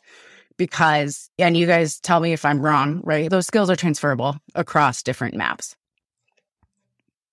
[0.57, 3.29] Because, and you guys tell me if I'm wrong, right?
[3.29, 5.75] Those skills are transferable across different MAPs.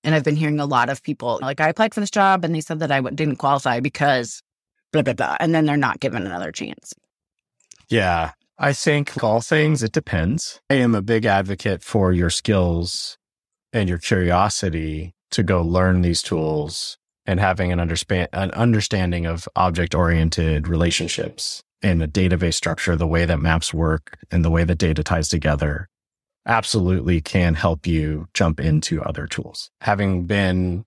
[0.05, 2.55] And I've been hearing a lot of people like, I applied for this job and
[2.55, 4.43] they said that I didn't qualify because
[4.93, 5.37] blah, blah, blah.
[5.41, 6.95] And then they're not given another chance.
[7.89, 8.33] Yeah.
[8.59, 10.61] I think all things, it depends.
[10.71, 13.18] I am a big advocate for your skills
[13.73, 19.95] and your curiosity to go learn these tools and having an, an understanding of object
[19.95, 24.79] oriented relationships and a database structure, the way that MAPs work and the way that
[24.79, 25.89] data ties together
[26.47, 29.71] absolutely can help you jump into other tools.
[29.83, 30.85] Having been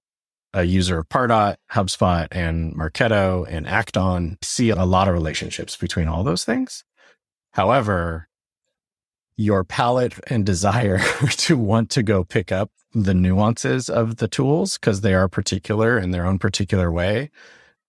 [0.54, 6.08] a user of Pardot, HubSpot, and Marketo and Act-On, see a lot of relationships between
[6.08, 6.84] all those things.
[7.54, 8.28] However,
[9.42, 11.00] your palate and desire
[11.30, 15.98] to want to go pick up the nuances of the tools because they are particular
[15.98, 17.30] in their own particular way,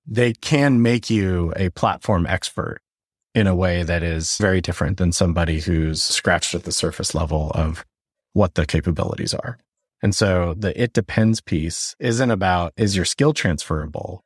[0.07, 2.81] they can make you a platform expert
[3.35, 7.51] in a way that is very different than somebody who's scratched at the surface level
[7.55, 7.85] of
[8.33, 9.59] what the capabilities are.
[10.03, 14.25] And so the it depends piece isn't about is your skill transferable?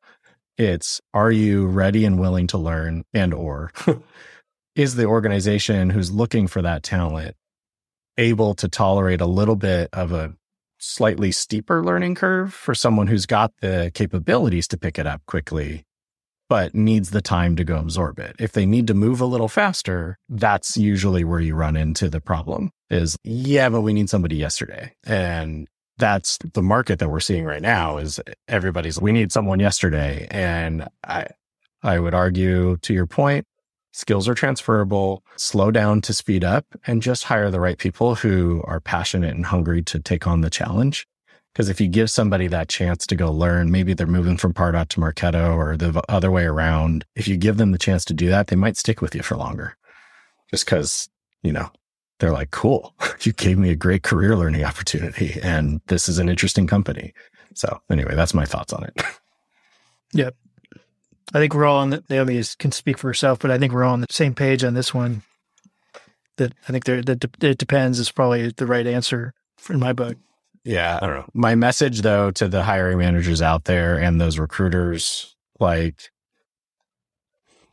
[0.56, 3.70] It's are you ready and willing to learn and or
[4.76, 7.34] is the organization who's looking for that talent
[8.18, 10.34] able to tolerate a little bit of a
[10.78, 15.84] slightly steeper learning curve for someone who's got the capabilities to pick it up quickly
[16.48, 18.36] but needs the time to go absorb it.
[18.38, 22.20] If they need to move a little faster, that's usually where you run into the
[22.20, 24.92] problem is, yeah, but we need somebody yesterday.
[25.04, 25.66] And
[25.98, 30.28] that's the market that we're seeing right now is everybody's, we need someone yesterday.
[30.30, 31.26] And I,
[31.82, 33.46] I would argue to your point,
[33.96, 38.62] skills are transferable, slow down to speed up, and just hire the right people who
[38.66, 41.08] are passionate and hungry to take on the challenge.
[41.52, 44.88] Because if you give somebody that chance to go learn, maybe they're moving from Pardot
[44.90, 47.06] to Marketo or the other way around.
[47.14, 49.38] If you give them the chance to do that, they might stick with you for
[49.38, 49.74] longer.
[50.50, 51.08] Just because,
[51.42, 51.70] you know,
[52.18, 56.28] they're like, cool, you gave me a great career learning opportunity and this is an
[56.28, 57.14] interesting company.
[57.54, 59.02] So anyway, that's my thoughts on it.
[60.12, 60.36] Yep.
[61.34, 63.84] I think we're all on the, Naomi can speak for herself, but I think we're
[63.84, 65.22] all on the same page on this one.
[66.36, 69.32] That I think there that it depends is probably the right answer
[69.70, 70.18] in my book.
[70.64, 71.30] Yeah, I don't know.
[71.32, 76.10] My message though to the hiring managers out there and those recruiters, like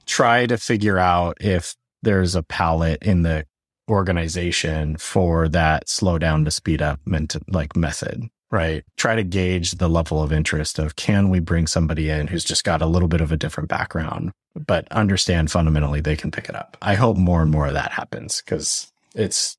[0.06, 3.46] try to figure out if there's a palette in the
[3.90, 8.84] organization for that slow down to speed up ment- like method right?
[8.98, 12.64] Try to gauge the level of interest of can we bring somebody in who's just
[12.64, 16.56] got a little bit of a different background, but understand fundamentally they can pick it
[16.56, 16.78] up.
[16.80, 19.58] I hope more and more of that happens because it's,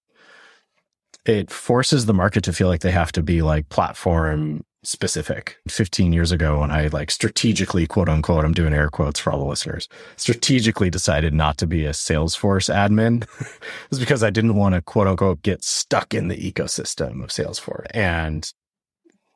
[1.27, 5.57] it forces the market to feel like they have to be like platform specific.
[5.67, 9.41] 15 years ago, when I like strategically, quote unquote, I'm doing air quotes for all
[9.41, 13.27] the listeners, strategically decided not to be a Salesforce admin
[13.91, 17.87] is because I didn't want to, quote unquote, get stuck in the ecosystem of Salesforce.
[17.93, 18.53] And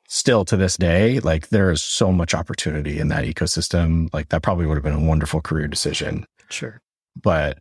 [0.08, 4.12] still to this day, like there is so much opportunity in that ecosystem.
[4.12, 6.26] Like that probably would have been a wonderful career decision.
[6.50, 6.80] Sure.
[7.14, 7.58] But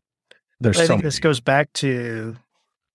[0.59, 2.35] there's I so think this goes back to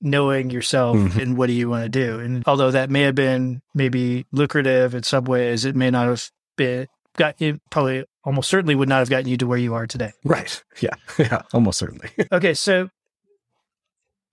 [0.00, 1.20] knowing yourself mm-hmm.
[1.20, 2.18] and what do you want to do.
[2.18, 6.30] And although that may have been maybe lucrative in some ways, it may not have
[6.57, 9.86] been got you probably almost certainly would not have gotten you to where you are
[9.86, 10.12] today.
[10.24, 10.62] Right.
[10.80, 10.94] Yeah.
[11.18, 11.42] Yeah.
[11.53, 12.09] Almost certainly.
[12.32, 12.55] okay.
[12.55, 12.88] So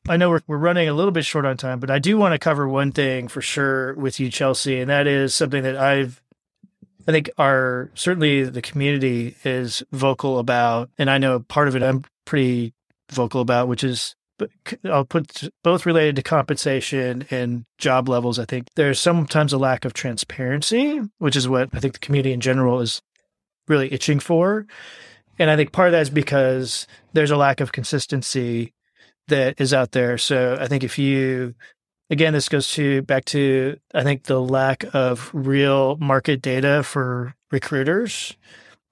[0.07, 2.33] I know we're, we're running a little bit short on time, but I do want
[2.33, 6.21] to cover one thing for sure with you, Chelsea, and that is something that I've,
[7.07, 11.83] I think our certainly the community is vocal about, and I know part of it
[11.83, 12.73] I'm pretty
[13.11, 14.15] vocal about, which is
[14.85, 18.39] I'll put both related to compensation and job levels.
[18.39, 22.31] I think there's sometimes a lack of transparency, which is what I think the community
[22.31, 23.01] in general is
[23.67, 24.65] really itching for.
[25.37, 28.73] And I think part of that is because there's a lack of consistency
[29.29, 30.17] that is out there.
[30.17, 31.55] So I think if you,
[32.09, 37.35] again, this goes to back to, I think the lack of real market data for
[37.51, 38.35] recruiters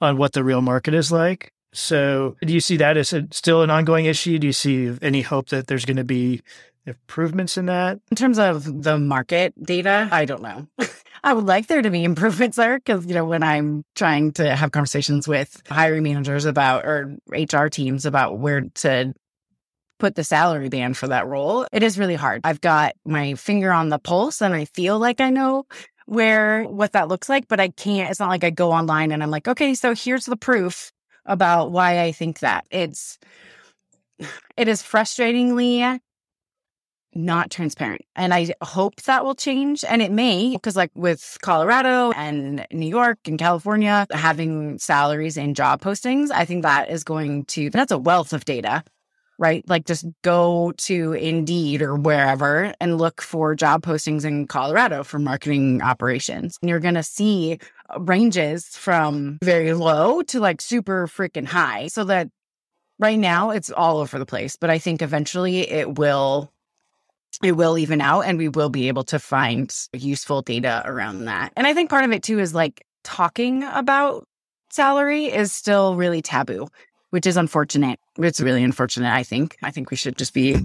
[0.01, 1.53] on what the real market is like.
[1.73, 4.39] So do you see that as a, still an ongoing issue?
[4.39, 6.41] Do you see any hope that there's going to be
[6.85, 7.99] improvements in that?
[8.09, 10.67] In terms of the market data, I don't know.
[11.23, 14.55] I would like there to be improvements there because, you know, when I'm trying to
[14.55, 19.13] have conversations with hiring managers about or HR teams about where to
[19.97, 22.41] put the salary band for that role, it is really hard.
[22.43, 25.65] I've got my finger on the pulse and I feel like I know
[26.05, 28.09] where what that looks like, but I can't.
[28.09, 30.91] It's not like I go online and I'm like, okay, so here's the proof
[31.25, 32.65] about why I think that.
[32.71, 33.19] It's
[34.57, 35.99] it is frustratingly
[37.13, 38.03] not transparent.
[38.15, 39.83] And I hope that will change.
[39.83, 45.55] And it may, because like with Colorado and New York and California having salaries and
[45.55, 48.83] job postings, I think that is going to, that's a wealth of data
[49.39, 49.67] right?
[49.67, 55.19] Like just go to Indeed or wherever and look for job postings in Colorado for
[55.19, 56.57] marketing operations.
[56.61, 57.59] And you're going to see
[57.89, 61.87] uh, ranges from very low to like super freaking high.
[61.87, 62.29] So that
[62.99, 66.51] right now it's all over the place, but I think eventually it will
[67.43, 71.53] it will even out and we will be able to find useful data around that.
[71.55, 74.25] And I think part of it too is like talking about
[74.71, 76.67] salary is still really taboo
[77.09, 77.99] which is unfortunate.
[78.17, 79.57] It's really unfortunate, I think.
[79.63, 80.57] I think we should just be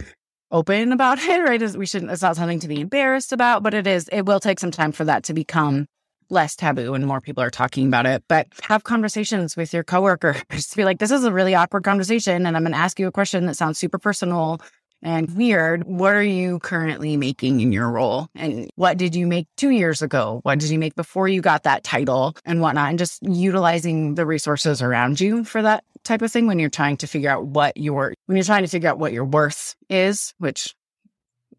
[0.51, 1.77] open about it, right?
[1.77, 4.61] We shouldn't, it's not something to be embarrassed about, but it is, it will take
[4.61, 5.87] some time for that to become
[6.31, 8.25] less taboo and more people are talking about it.
[8.29, 10.37] But have conversations with your coworker.
[10.51, 12.47] Just be like, this is a really awkward conversation.
[12.47, 14.61] And I'm going to ask you a question that sounds super personal
[15.03, 15.85] and weird.
[15.85, 18.29] What are you currently making in your role?
[18.35, 20.41] And what did you make two years ago?
[20.43, 22.91] What did you make before you got that title and whatnot?
[22.91, 26.97] And just utilizing the resources around you for that type of thing when you're trying
[26.99, 30.35] to figure out what your, when you're trying to figure out what your worth is,
[30.39, 30.75] which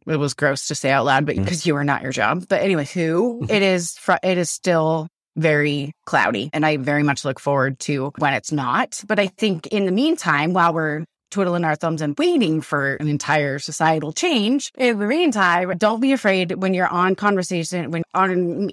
[0.07, 1.69] it was gross to say out loud, but because mm-hmm.
[1.69, 2.45] you are not your job.
[2.47, 6.49] But anyway, who it is, it is still very cloudy.
[6.53, 9.01] And I very much look forward to when it's not.
[9.07, 13.07] But I think in the meantime, while we're twiddling our thumbs and waiting for an
[13.07, 14.71] entire societal change.
[14.77, 18.69] In the meantime, don't be afraid when you're on conversation, when on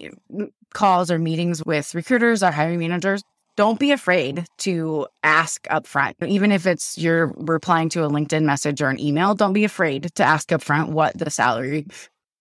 [0.73, 3.23] calls or meetings with recruiters or hiring managers.
[3.57, 6.17] Don't be afraid to ask up front.
[6.23, 10.15] Even if it's you're replying to a LinkedIn message or an email, don't be afraid
[10.15, 11.87] to ask up front what the salary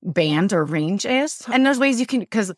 [0.04, 1.42] band or range is.
[1.52, 2.54] And there's ways you can, because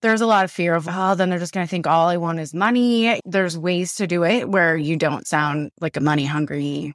[0.00, 2.16] there's a lot of fear of, oh, then they're just going to think all I
[2.16, 3.20] want is money.
[3.24, 6.94] There's ways to do it where you don't sound like a money hungry,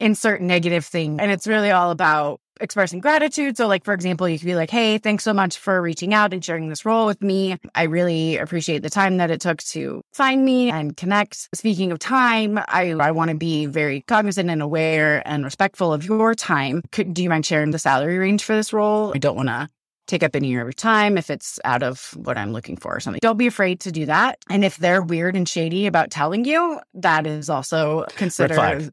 [0.00, 1.20] insert negative thing.
[1.20, 3.56] And it's really all about expressing gratitude.
[3.56, 6.32] So, like, for example, you could be like, hey, thanks so much for reaching out
[6.32, 7.56] and sharing this role with me.
[7.74, 11.48] I really appreciate the time that it took to find me and connect.
[11.54, 16.04] Speaking of time, I, I want to be very cognizant and aware and respectful of
[16.04, 16.82] your time.
[16.92, 19.12] Could, do you mind sharing the salary range for this role?
[19.14, 19.68] I don't want to
[20.06, 23.00] take up any of your time if it's out of what I'm looking for or
[23.00, 23.20] something.
[23.20, 24.38] Don't be afraid to do that.
[24.48, 28.92] And if they're weird and shady about telling you, that is also considered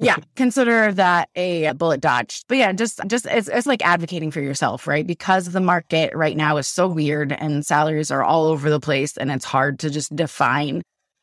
[0.00, 2.44] yeah, consider that a bullet dodged.
[2.46, 5.06] But yeah, just just it's it's like advocating for yourself, right?
[5.06, 9.16] Because the market right now is so weird and salaries are all over the place
[9.16, 10.82] and it's hard to just define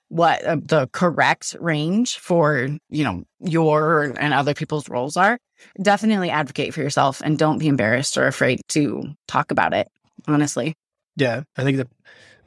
[0.09, 5.39] what uh, the correct range for, you know, your and other people's roles are.
[5.81, 9.87] Definitely advocate for yourself and don't be embarrassed or afraid to talk about it,
[10.27, 10.75] honestly.
[11.15, 11.87] Yeah, I think that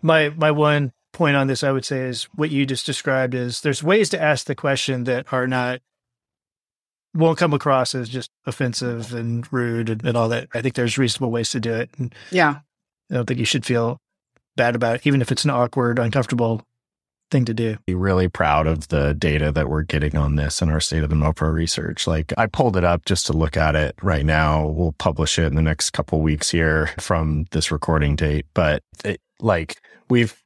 [0.02, 3.62] my my one point on this I would say is what you just described is
[3.62, 5.80] there's ways to ask the question that are not
[7.14, 10.48] won't come across as just offensive and rude and, and, all that.
[10.54, 11.90] I think there's reasonable ways to do it.
[11.98, 12.58] And yeah.
[13.10, 13.98] I don't think you should feel
[14.56, 16.62] bad about it, even if it's an awkward, uncomfortable
[17.30, 17.76] thing to do.
[17.86, 21.10] Be really proud of the data that we're getting on this in our state of
[21.10, 22.06] the MoPro research.
[22.06, 24.66] Like I pulled it up just to look at it right now.
[24.66, 29.20] We'll publish it in the next couple weeks here from this recording date, but it,
[29.40, 29.76] like
[30.08, 30.40] we've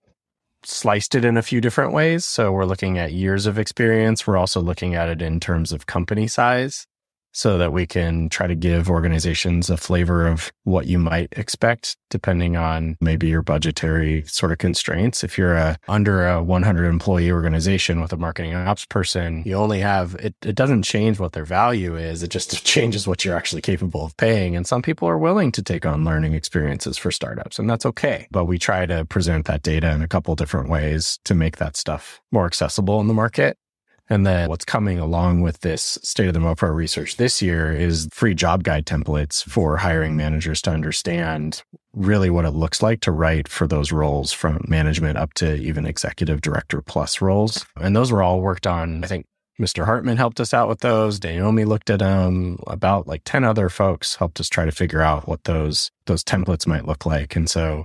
[0.64, 2.24] sliced it in a few different ways.
[2.24, 4.26] So we're looking at years of experience.
[4.26, 6.86] We're also looking at it in terms of company size
[7.32, 11.96] so that we can try to give organizations a flavor of what you might expect
[12.12, 15.24] depending on maybe your budgetary sort of constraints.
[15.24, 19.80] If you're a under a 100 employee organization with a marketing ops person, you only
[19.80, 22.22] have it it doesn't change what their value is.
[22.22, 24.54] It just changes what you're actually capable of paying.
[24.54, 28.28] And some people are willing to take on learning experiences for startups and that's okay.
[28.30, 31.76] But we try to present that data in a couple different ways to make that
[31.76, 33.56] stuff more accessible in the market.
[34.08, 38.08] And then what's coming along with this state of the MoPro research this year is
[38.12, 41.62] free job guide templates for hiring managers to understand
[41.94, 45.86] really what it looks like to write for those roles from management up to even
[45.86, 47.64] executive director plus roles.
[47.80, 49.26] And those were all worked on, I think
[49.60, 49.84] Mr.
[49.84, 51.22] Hartman helped us out with those.
[51.22, 52.58] Naomi looked at them.
[52.66, 56.66] About like 10 other folks helped us try to figure out what those those templates
[56.66, 57.36] might look like.
[57.36, 57.84] And so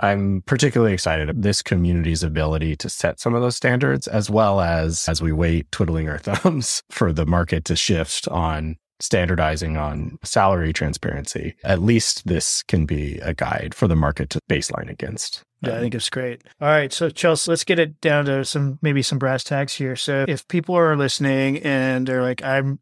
[0.00, 4.60] I'm particularly excited about this community's ability to set some of those standards, as well
[4.60, 10.18] as as we wait twiddling our thumbs for the market to shift on standardizing on
[10.24, 11.54] salary transparency.
[11.64, 15.42] At least this can be a guide for the market to baseline against.
[15.60, 16.42] Yeah, I think it's great.
[16.60, 16.92] All right.
[16.92, 19.96] So, Chelsea, let's get it down to some maybe some brass tacks here.
[19.96, 22.78] So, if people are listening and they're like, I'm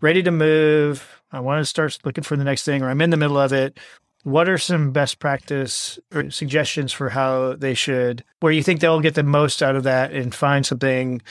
[0.00, 3.10] ready to move, I want to start looking for the next thing, or I'm in
[3.10, 3.78] the middle of it,
[4.26, 8.98] what are some best practice or suggestions for how they should, where you think they'll
[8.98, 11.22] get the most out of that and find something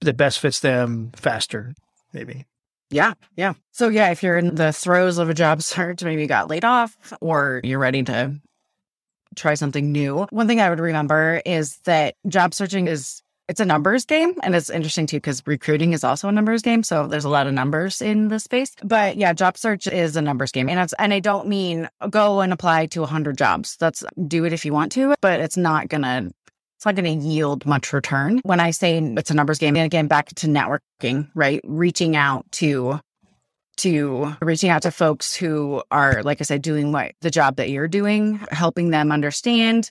[0.00, 1.74] that best fits them faster,
[2.14, 2.46] maybe?
[2.88, 3.52] Yeah, yeah.
[3.72, 6.64] So, yeah, if you're in the throes of a job search, maybe you got laid
[6.64, 8.36] off or you're ready to
[9.36, 13.20] try something new, one thing I would remember is that job searching is
[13.50, 16.84] it's a numbers game and it's interesting too because recruiting is also a numbers game
[16.84, 18.76] so there's a lot of numbers in the space.
[18.84, 22.52] But yeah job search is a numbers game and and i don't mean go and
[22.52, 23.76] apply to 100 jobs.
[23.76, 26.30] That's do it if you want to but it's not gonna
[26.76, 28.40] it's not going to yield much return.
[28.44, 31.60] When i say it's a numbers game and again back to networking right?
[31.64, 33.00] Reaching out to
[33.78, 37.70] to reaching out to folks who are like i said doing what the job that
[37.70, 39.90] you're doing helping them understand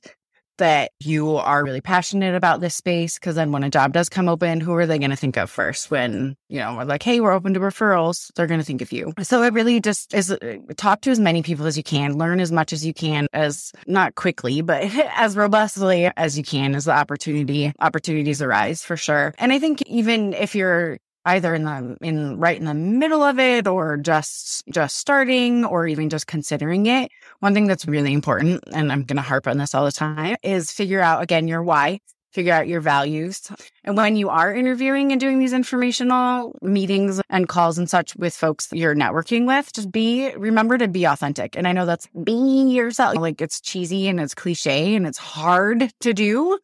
[0.60, 3.20] that you are really passionate about this space?
[3.20, 5.50] Because then when a job does come open who are they going to think of
[5.50, 8.82] first when you know we're like hey we're open to referrals they're going to think
[8.82, 9.14] of you.
[9.22, 12.40] So it really just is uh, talk to as many people as you can learn
[12.40, 14.84] as much as you can as not quickly but
[15.16, 19.34] as robustly as you can as the opportunity opportunities arise for sure.
[19.38, 23.40] And i think even if you're either in the in right in the middle of
[23.40, 27.12] it or just just starting or even just considering it.
[27.40, 30.36] One thing that's really important and i'm going to harp on this all the time
[30.44, 32.00] is figure out again your why
[32.32, 33.50] figure out your values.
[33.84, 38.36] And when you are interviewing and doing these informational meetings and calls and such with
[38.36, 41.56] folks you're networking with just be remember to be authentic.
[41.56, 45.92] And i know that's being yourself like it's cheesy and it's cliche and it's hard
[46.02, 46.60] to do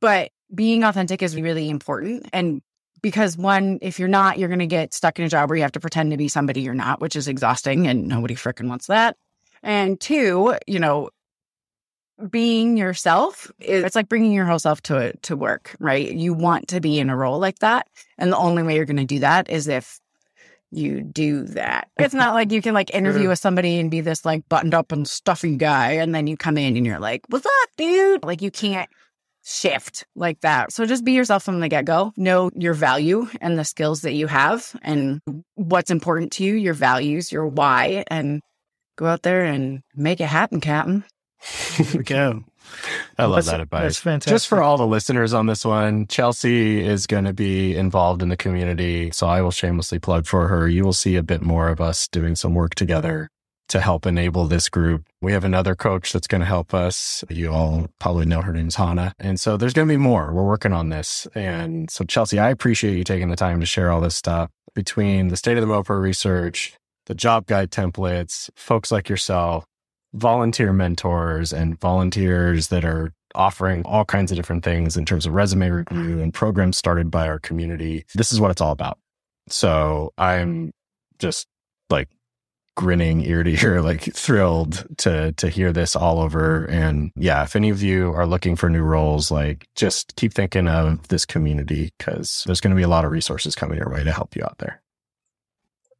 [0.00, 2.28] but being authentic is really important.
[2.32, 2.62] And
[3.02, 5.62] because one, if you're not, you're going to get stuck in a job where you
[5.62, 8.86] have to pretend to be somebody you're not, which is exhausting and nobody freaking wants
[8.86, 9.16] that.
[9.62, 11.10] And two, you know,
[12.30, 16.10] being yourself, it's like bringing your whole self to to work, right?
[16.10, 17.86] You want to be in a role like that.
[18.18, 20.00] And the only way you're going to do that is if
[20.70, 21.88] you do that.
[21.98, 23.28] It's not like you can like interview Sure.
[23.30, 25.92] with somebody and be this like buttoned up and stuffy guy.
[25.92, 28.24] And then you come in and you're like, what's up, dude?
[28.24, 28.90] Like you can't
[29.48, 30.72] shift like that.
[30.72, 32.12] So just be yourself from the get go.
[32.16, 35.20] Know your value and the skills that you have and
[35.54, 38.42] what's important to you, your values, your why, and
[38.96, 41.02] go out there and make it happen, Captain.
[41.78, 42.44] There we go.
[43.16, 43.82] I love That's- that advice.
[43.82, 44.30] That's fantastic.
[44.30, 48.28] Just for all the listeners on this one, Chelsea is going to be involved in
[48.28, 49.10] the community.
[49.12, 50.68] So I will shamelessly plug for her.
[50.68, 53.30] You will see a bit more of us doing some work together
[53.68, 55.04] to help enable this group.
[55.20, 57.22] We have another coach that's going to help us.
[57.28, 59.14] You all probably know her name's Hannah.
[59.18, 60.32] And so there's going to be more.
[60.32, 61.26] We're working on this.
[61.34, 65.28] And so, Chelsea, I appreciate you taking the time to share all this stuff between
[65.28, 66.74] the state of the MoPro research,
[67.06, 69.64] the job guide templates, folks like yourself,
[70.14, 75.34] volunteer mentors, and volunteers that are offering all kinds of different things in terms of
[75.34, 78.04] resume review and programs started by our community.
[78.14, 78.98] This is what it's all about.
[79.48, 80.72] So I'm
[81.18, 81.46] just
[81.90, 82.08] like
[82.78, 86.64] grinning ear to ear, like thrilled to to hear this all over.
[86.66, 90.68] And yeah, if any of you are looking for new roles, like just keep thinking
[90.68, 94.04] of this community because there's going to be a lot of resources coming your way
[94.04, 94.80] to help you out there.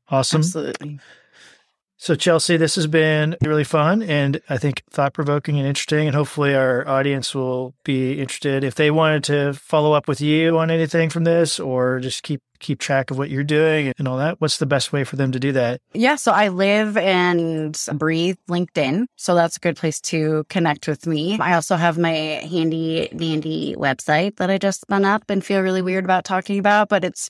[0.09, 0.39] awesome.
[0.41, 1.01] Absolutely.
[2.01, 6.07] So, Chelsea, this has been really fun and I think thought provoking and interesting.
[6.07, 8.62] And hopefully, our audience will be interested.
[8.62, 12.40] If they wanted to follow up with you on anything from this or just keep
[12.61, 15.32] keep track of what you're doing and all that, what's the best way for them
[15.32, 15.80] to do that?
[15.92, 19.07] Yeah, so I live and breathe LinkedIn.
[19.16, 21.38] So that's a good place to connect with me.
[21.40, 25.82] I also have my handy dandy website that I just spun up and feel really
[25.82, 27.28] weird about talking about, but it's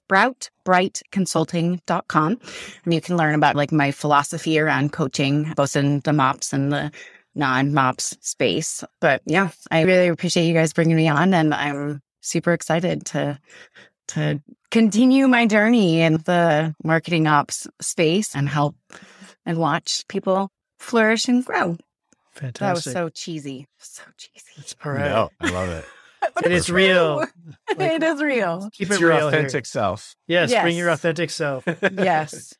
[0.68, 2.38] sproutbrightconsulting.com.
[2.84, 6.72] And you can learn about like my philosophy around coaching, both in the MOPS and
[6.72, 6.92] the
[7.34, 8.84] non MOPS space.
[9.00, 13.38] But yeah, I really appreciate you guys bringing me on and I'm super excited to
[14.08, 14.40] to
[14.70, 18.74] continue my journey in the marketing ops space and help
[19.44, 21.76] and watch people flourish and grow.
[22.32, 22.60] Fantastic.
[22.60, 23.66] That was so cheesy.
[23.78, 24.44] So cheesy.
[24.56, 25.10] That's all right.
[25.10, 25.84] No, I love it.
[26.34, 27.24] But It it's real.
[27.24, 27.76] true.
[27.84, 28.68] it is real.
[28.72, 29.38] Keep it's it your real here.
[29.38, 30.14] authentic self.
[30.26, 31.64] Yes, bring your authentic self.
[31.92, 32.54] Yes.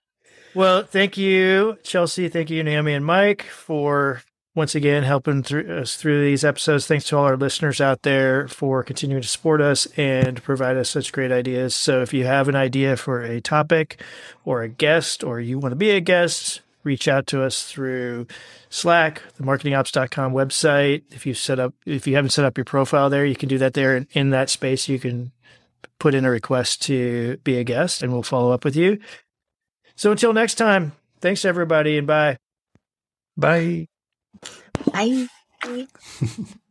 [0.55, 2.29] Well, thank you, Chelsea.
[2.29, 4.23] Thank you, Naomi and Mike, for
[4.55, 6.87] once again helping through us through these episodes.
[6.87, 10.91] Thanks to all our listeners out there for continuing to support us and provide us
[10.91, 11.77] such great ideas.
[11.77, 14.01] So, if you have an idea for a topic
[14.45, 18.27] or a guest, or you want to be a guest, reach out to us through
[18.71, 21.03] Slack, the marketingops.com website.
[21.11, 23.59] If you set up, if you haven't set up your profile there, you can do
[23.59, 23.95] that there.
[23.95, 25.31] And in that space, you can
[25.99, 28.99] put in a request to be a guest, and we'll follow up with you.
[29.97, 32.39] So until next time, thanks everybody and bye.
[33.37, 33.89] Bye.
[34.93, 35.29] Bye.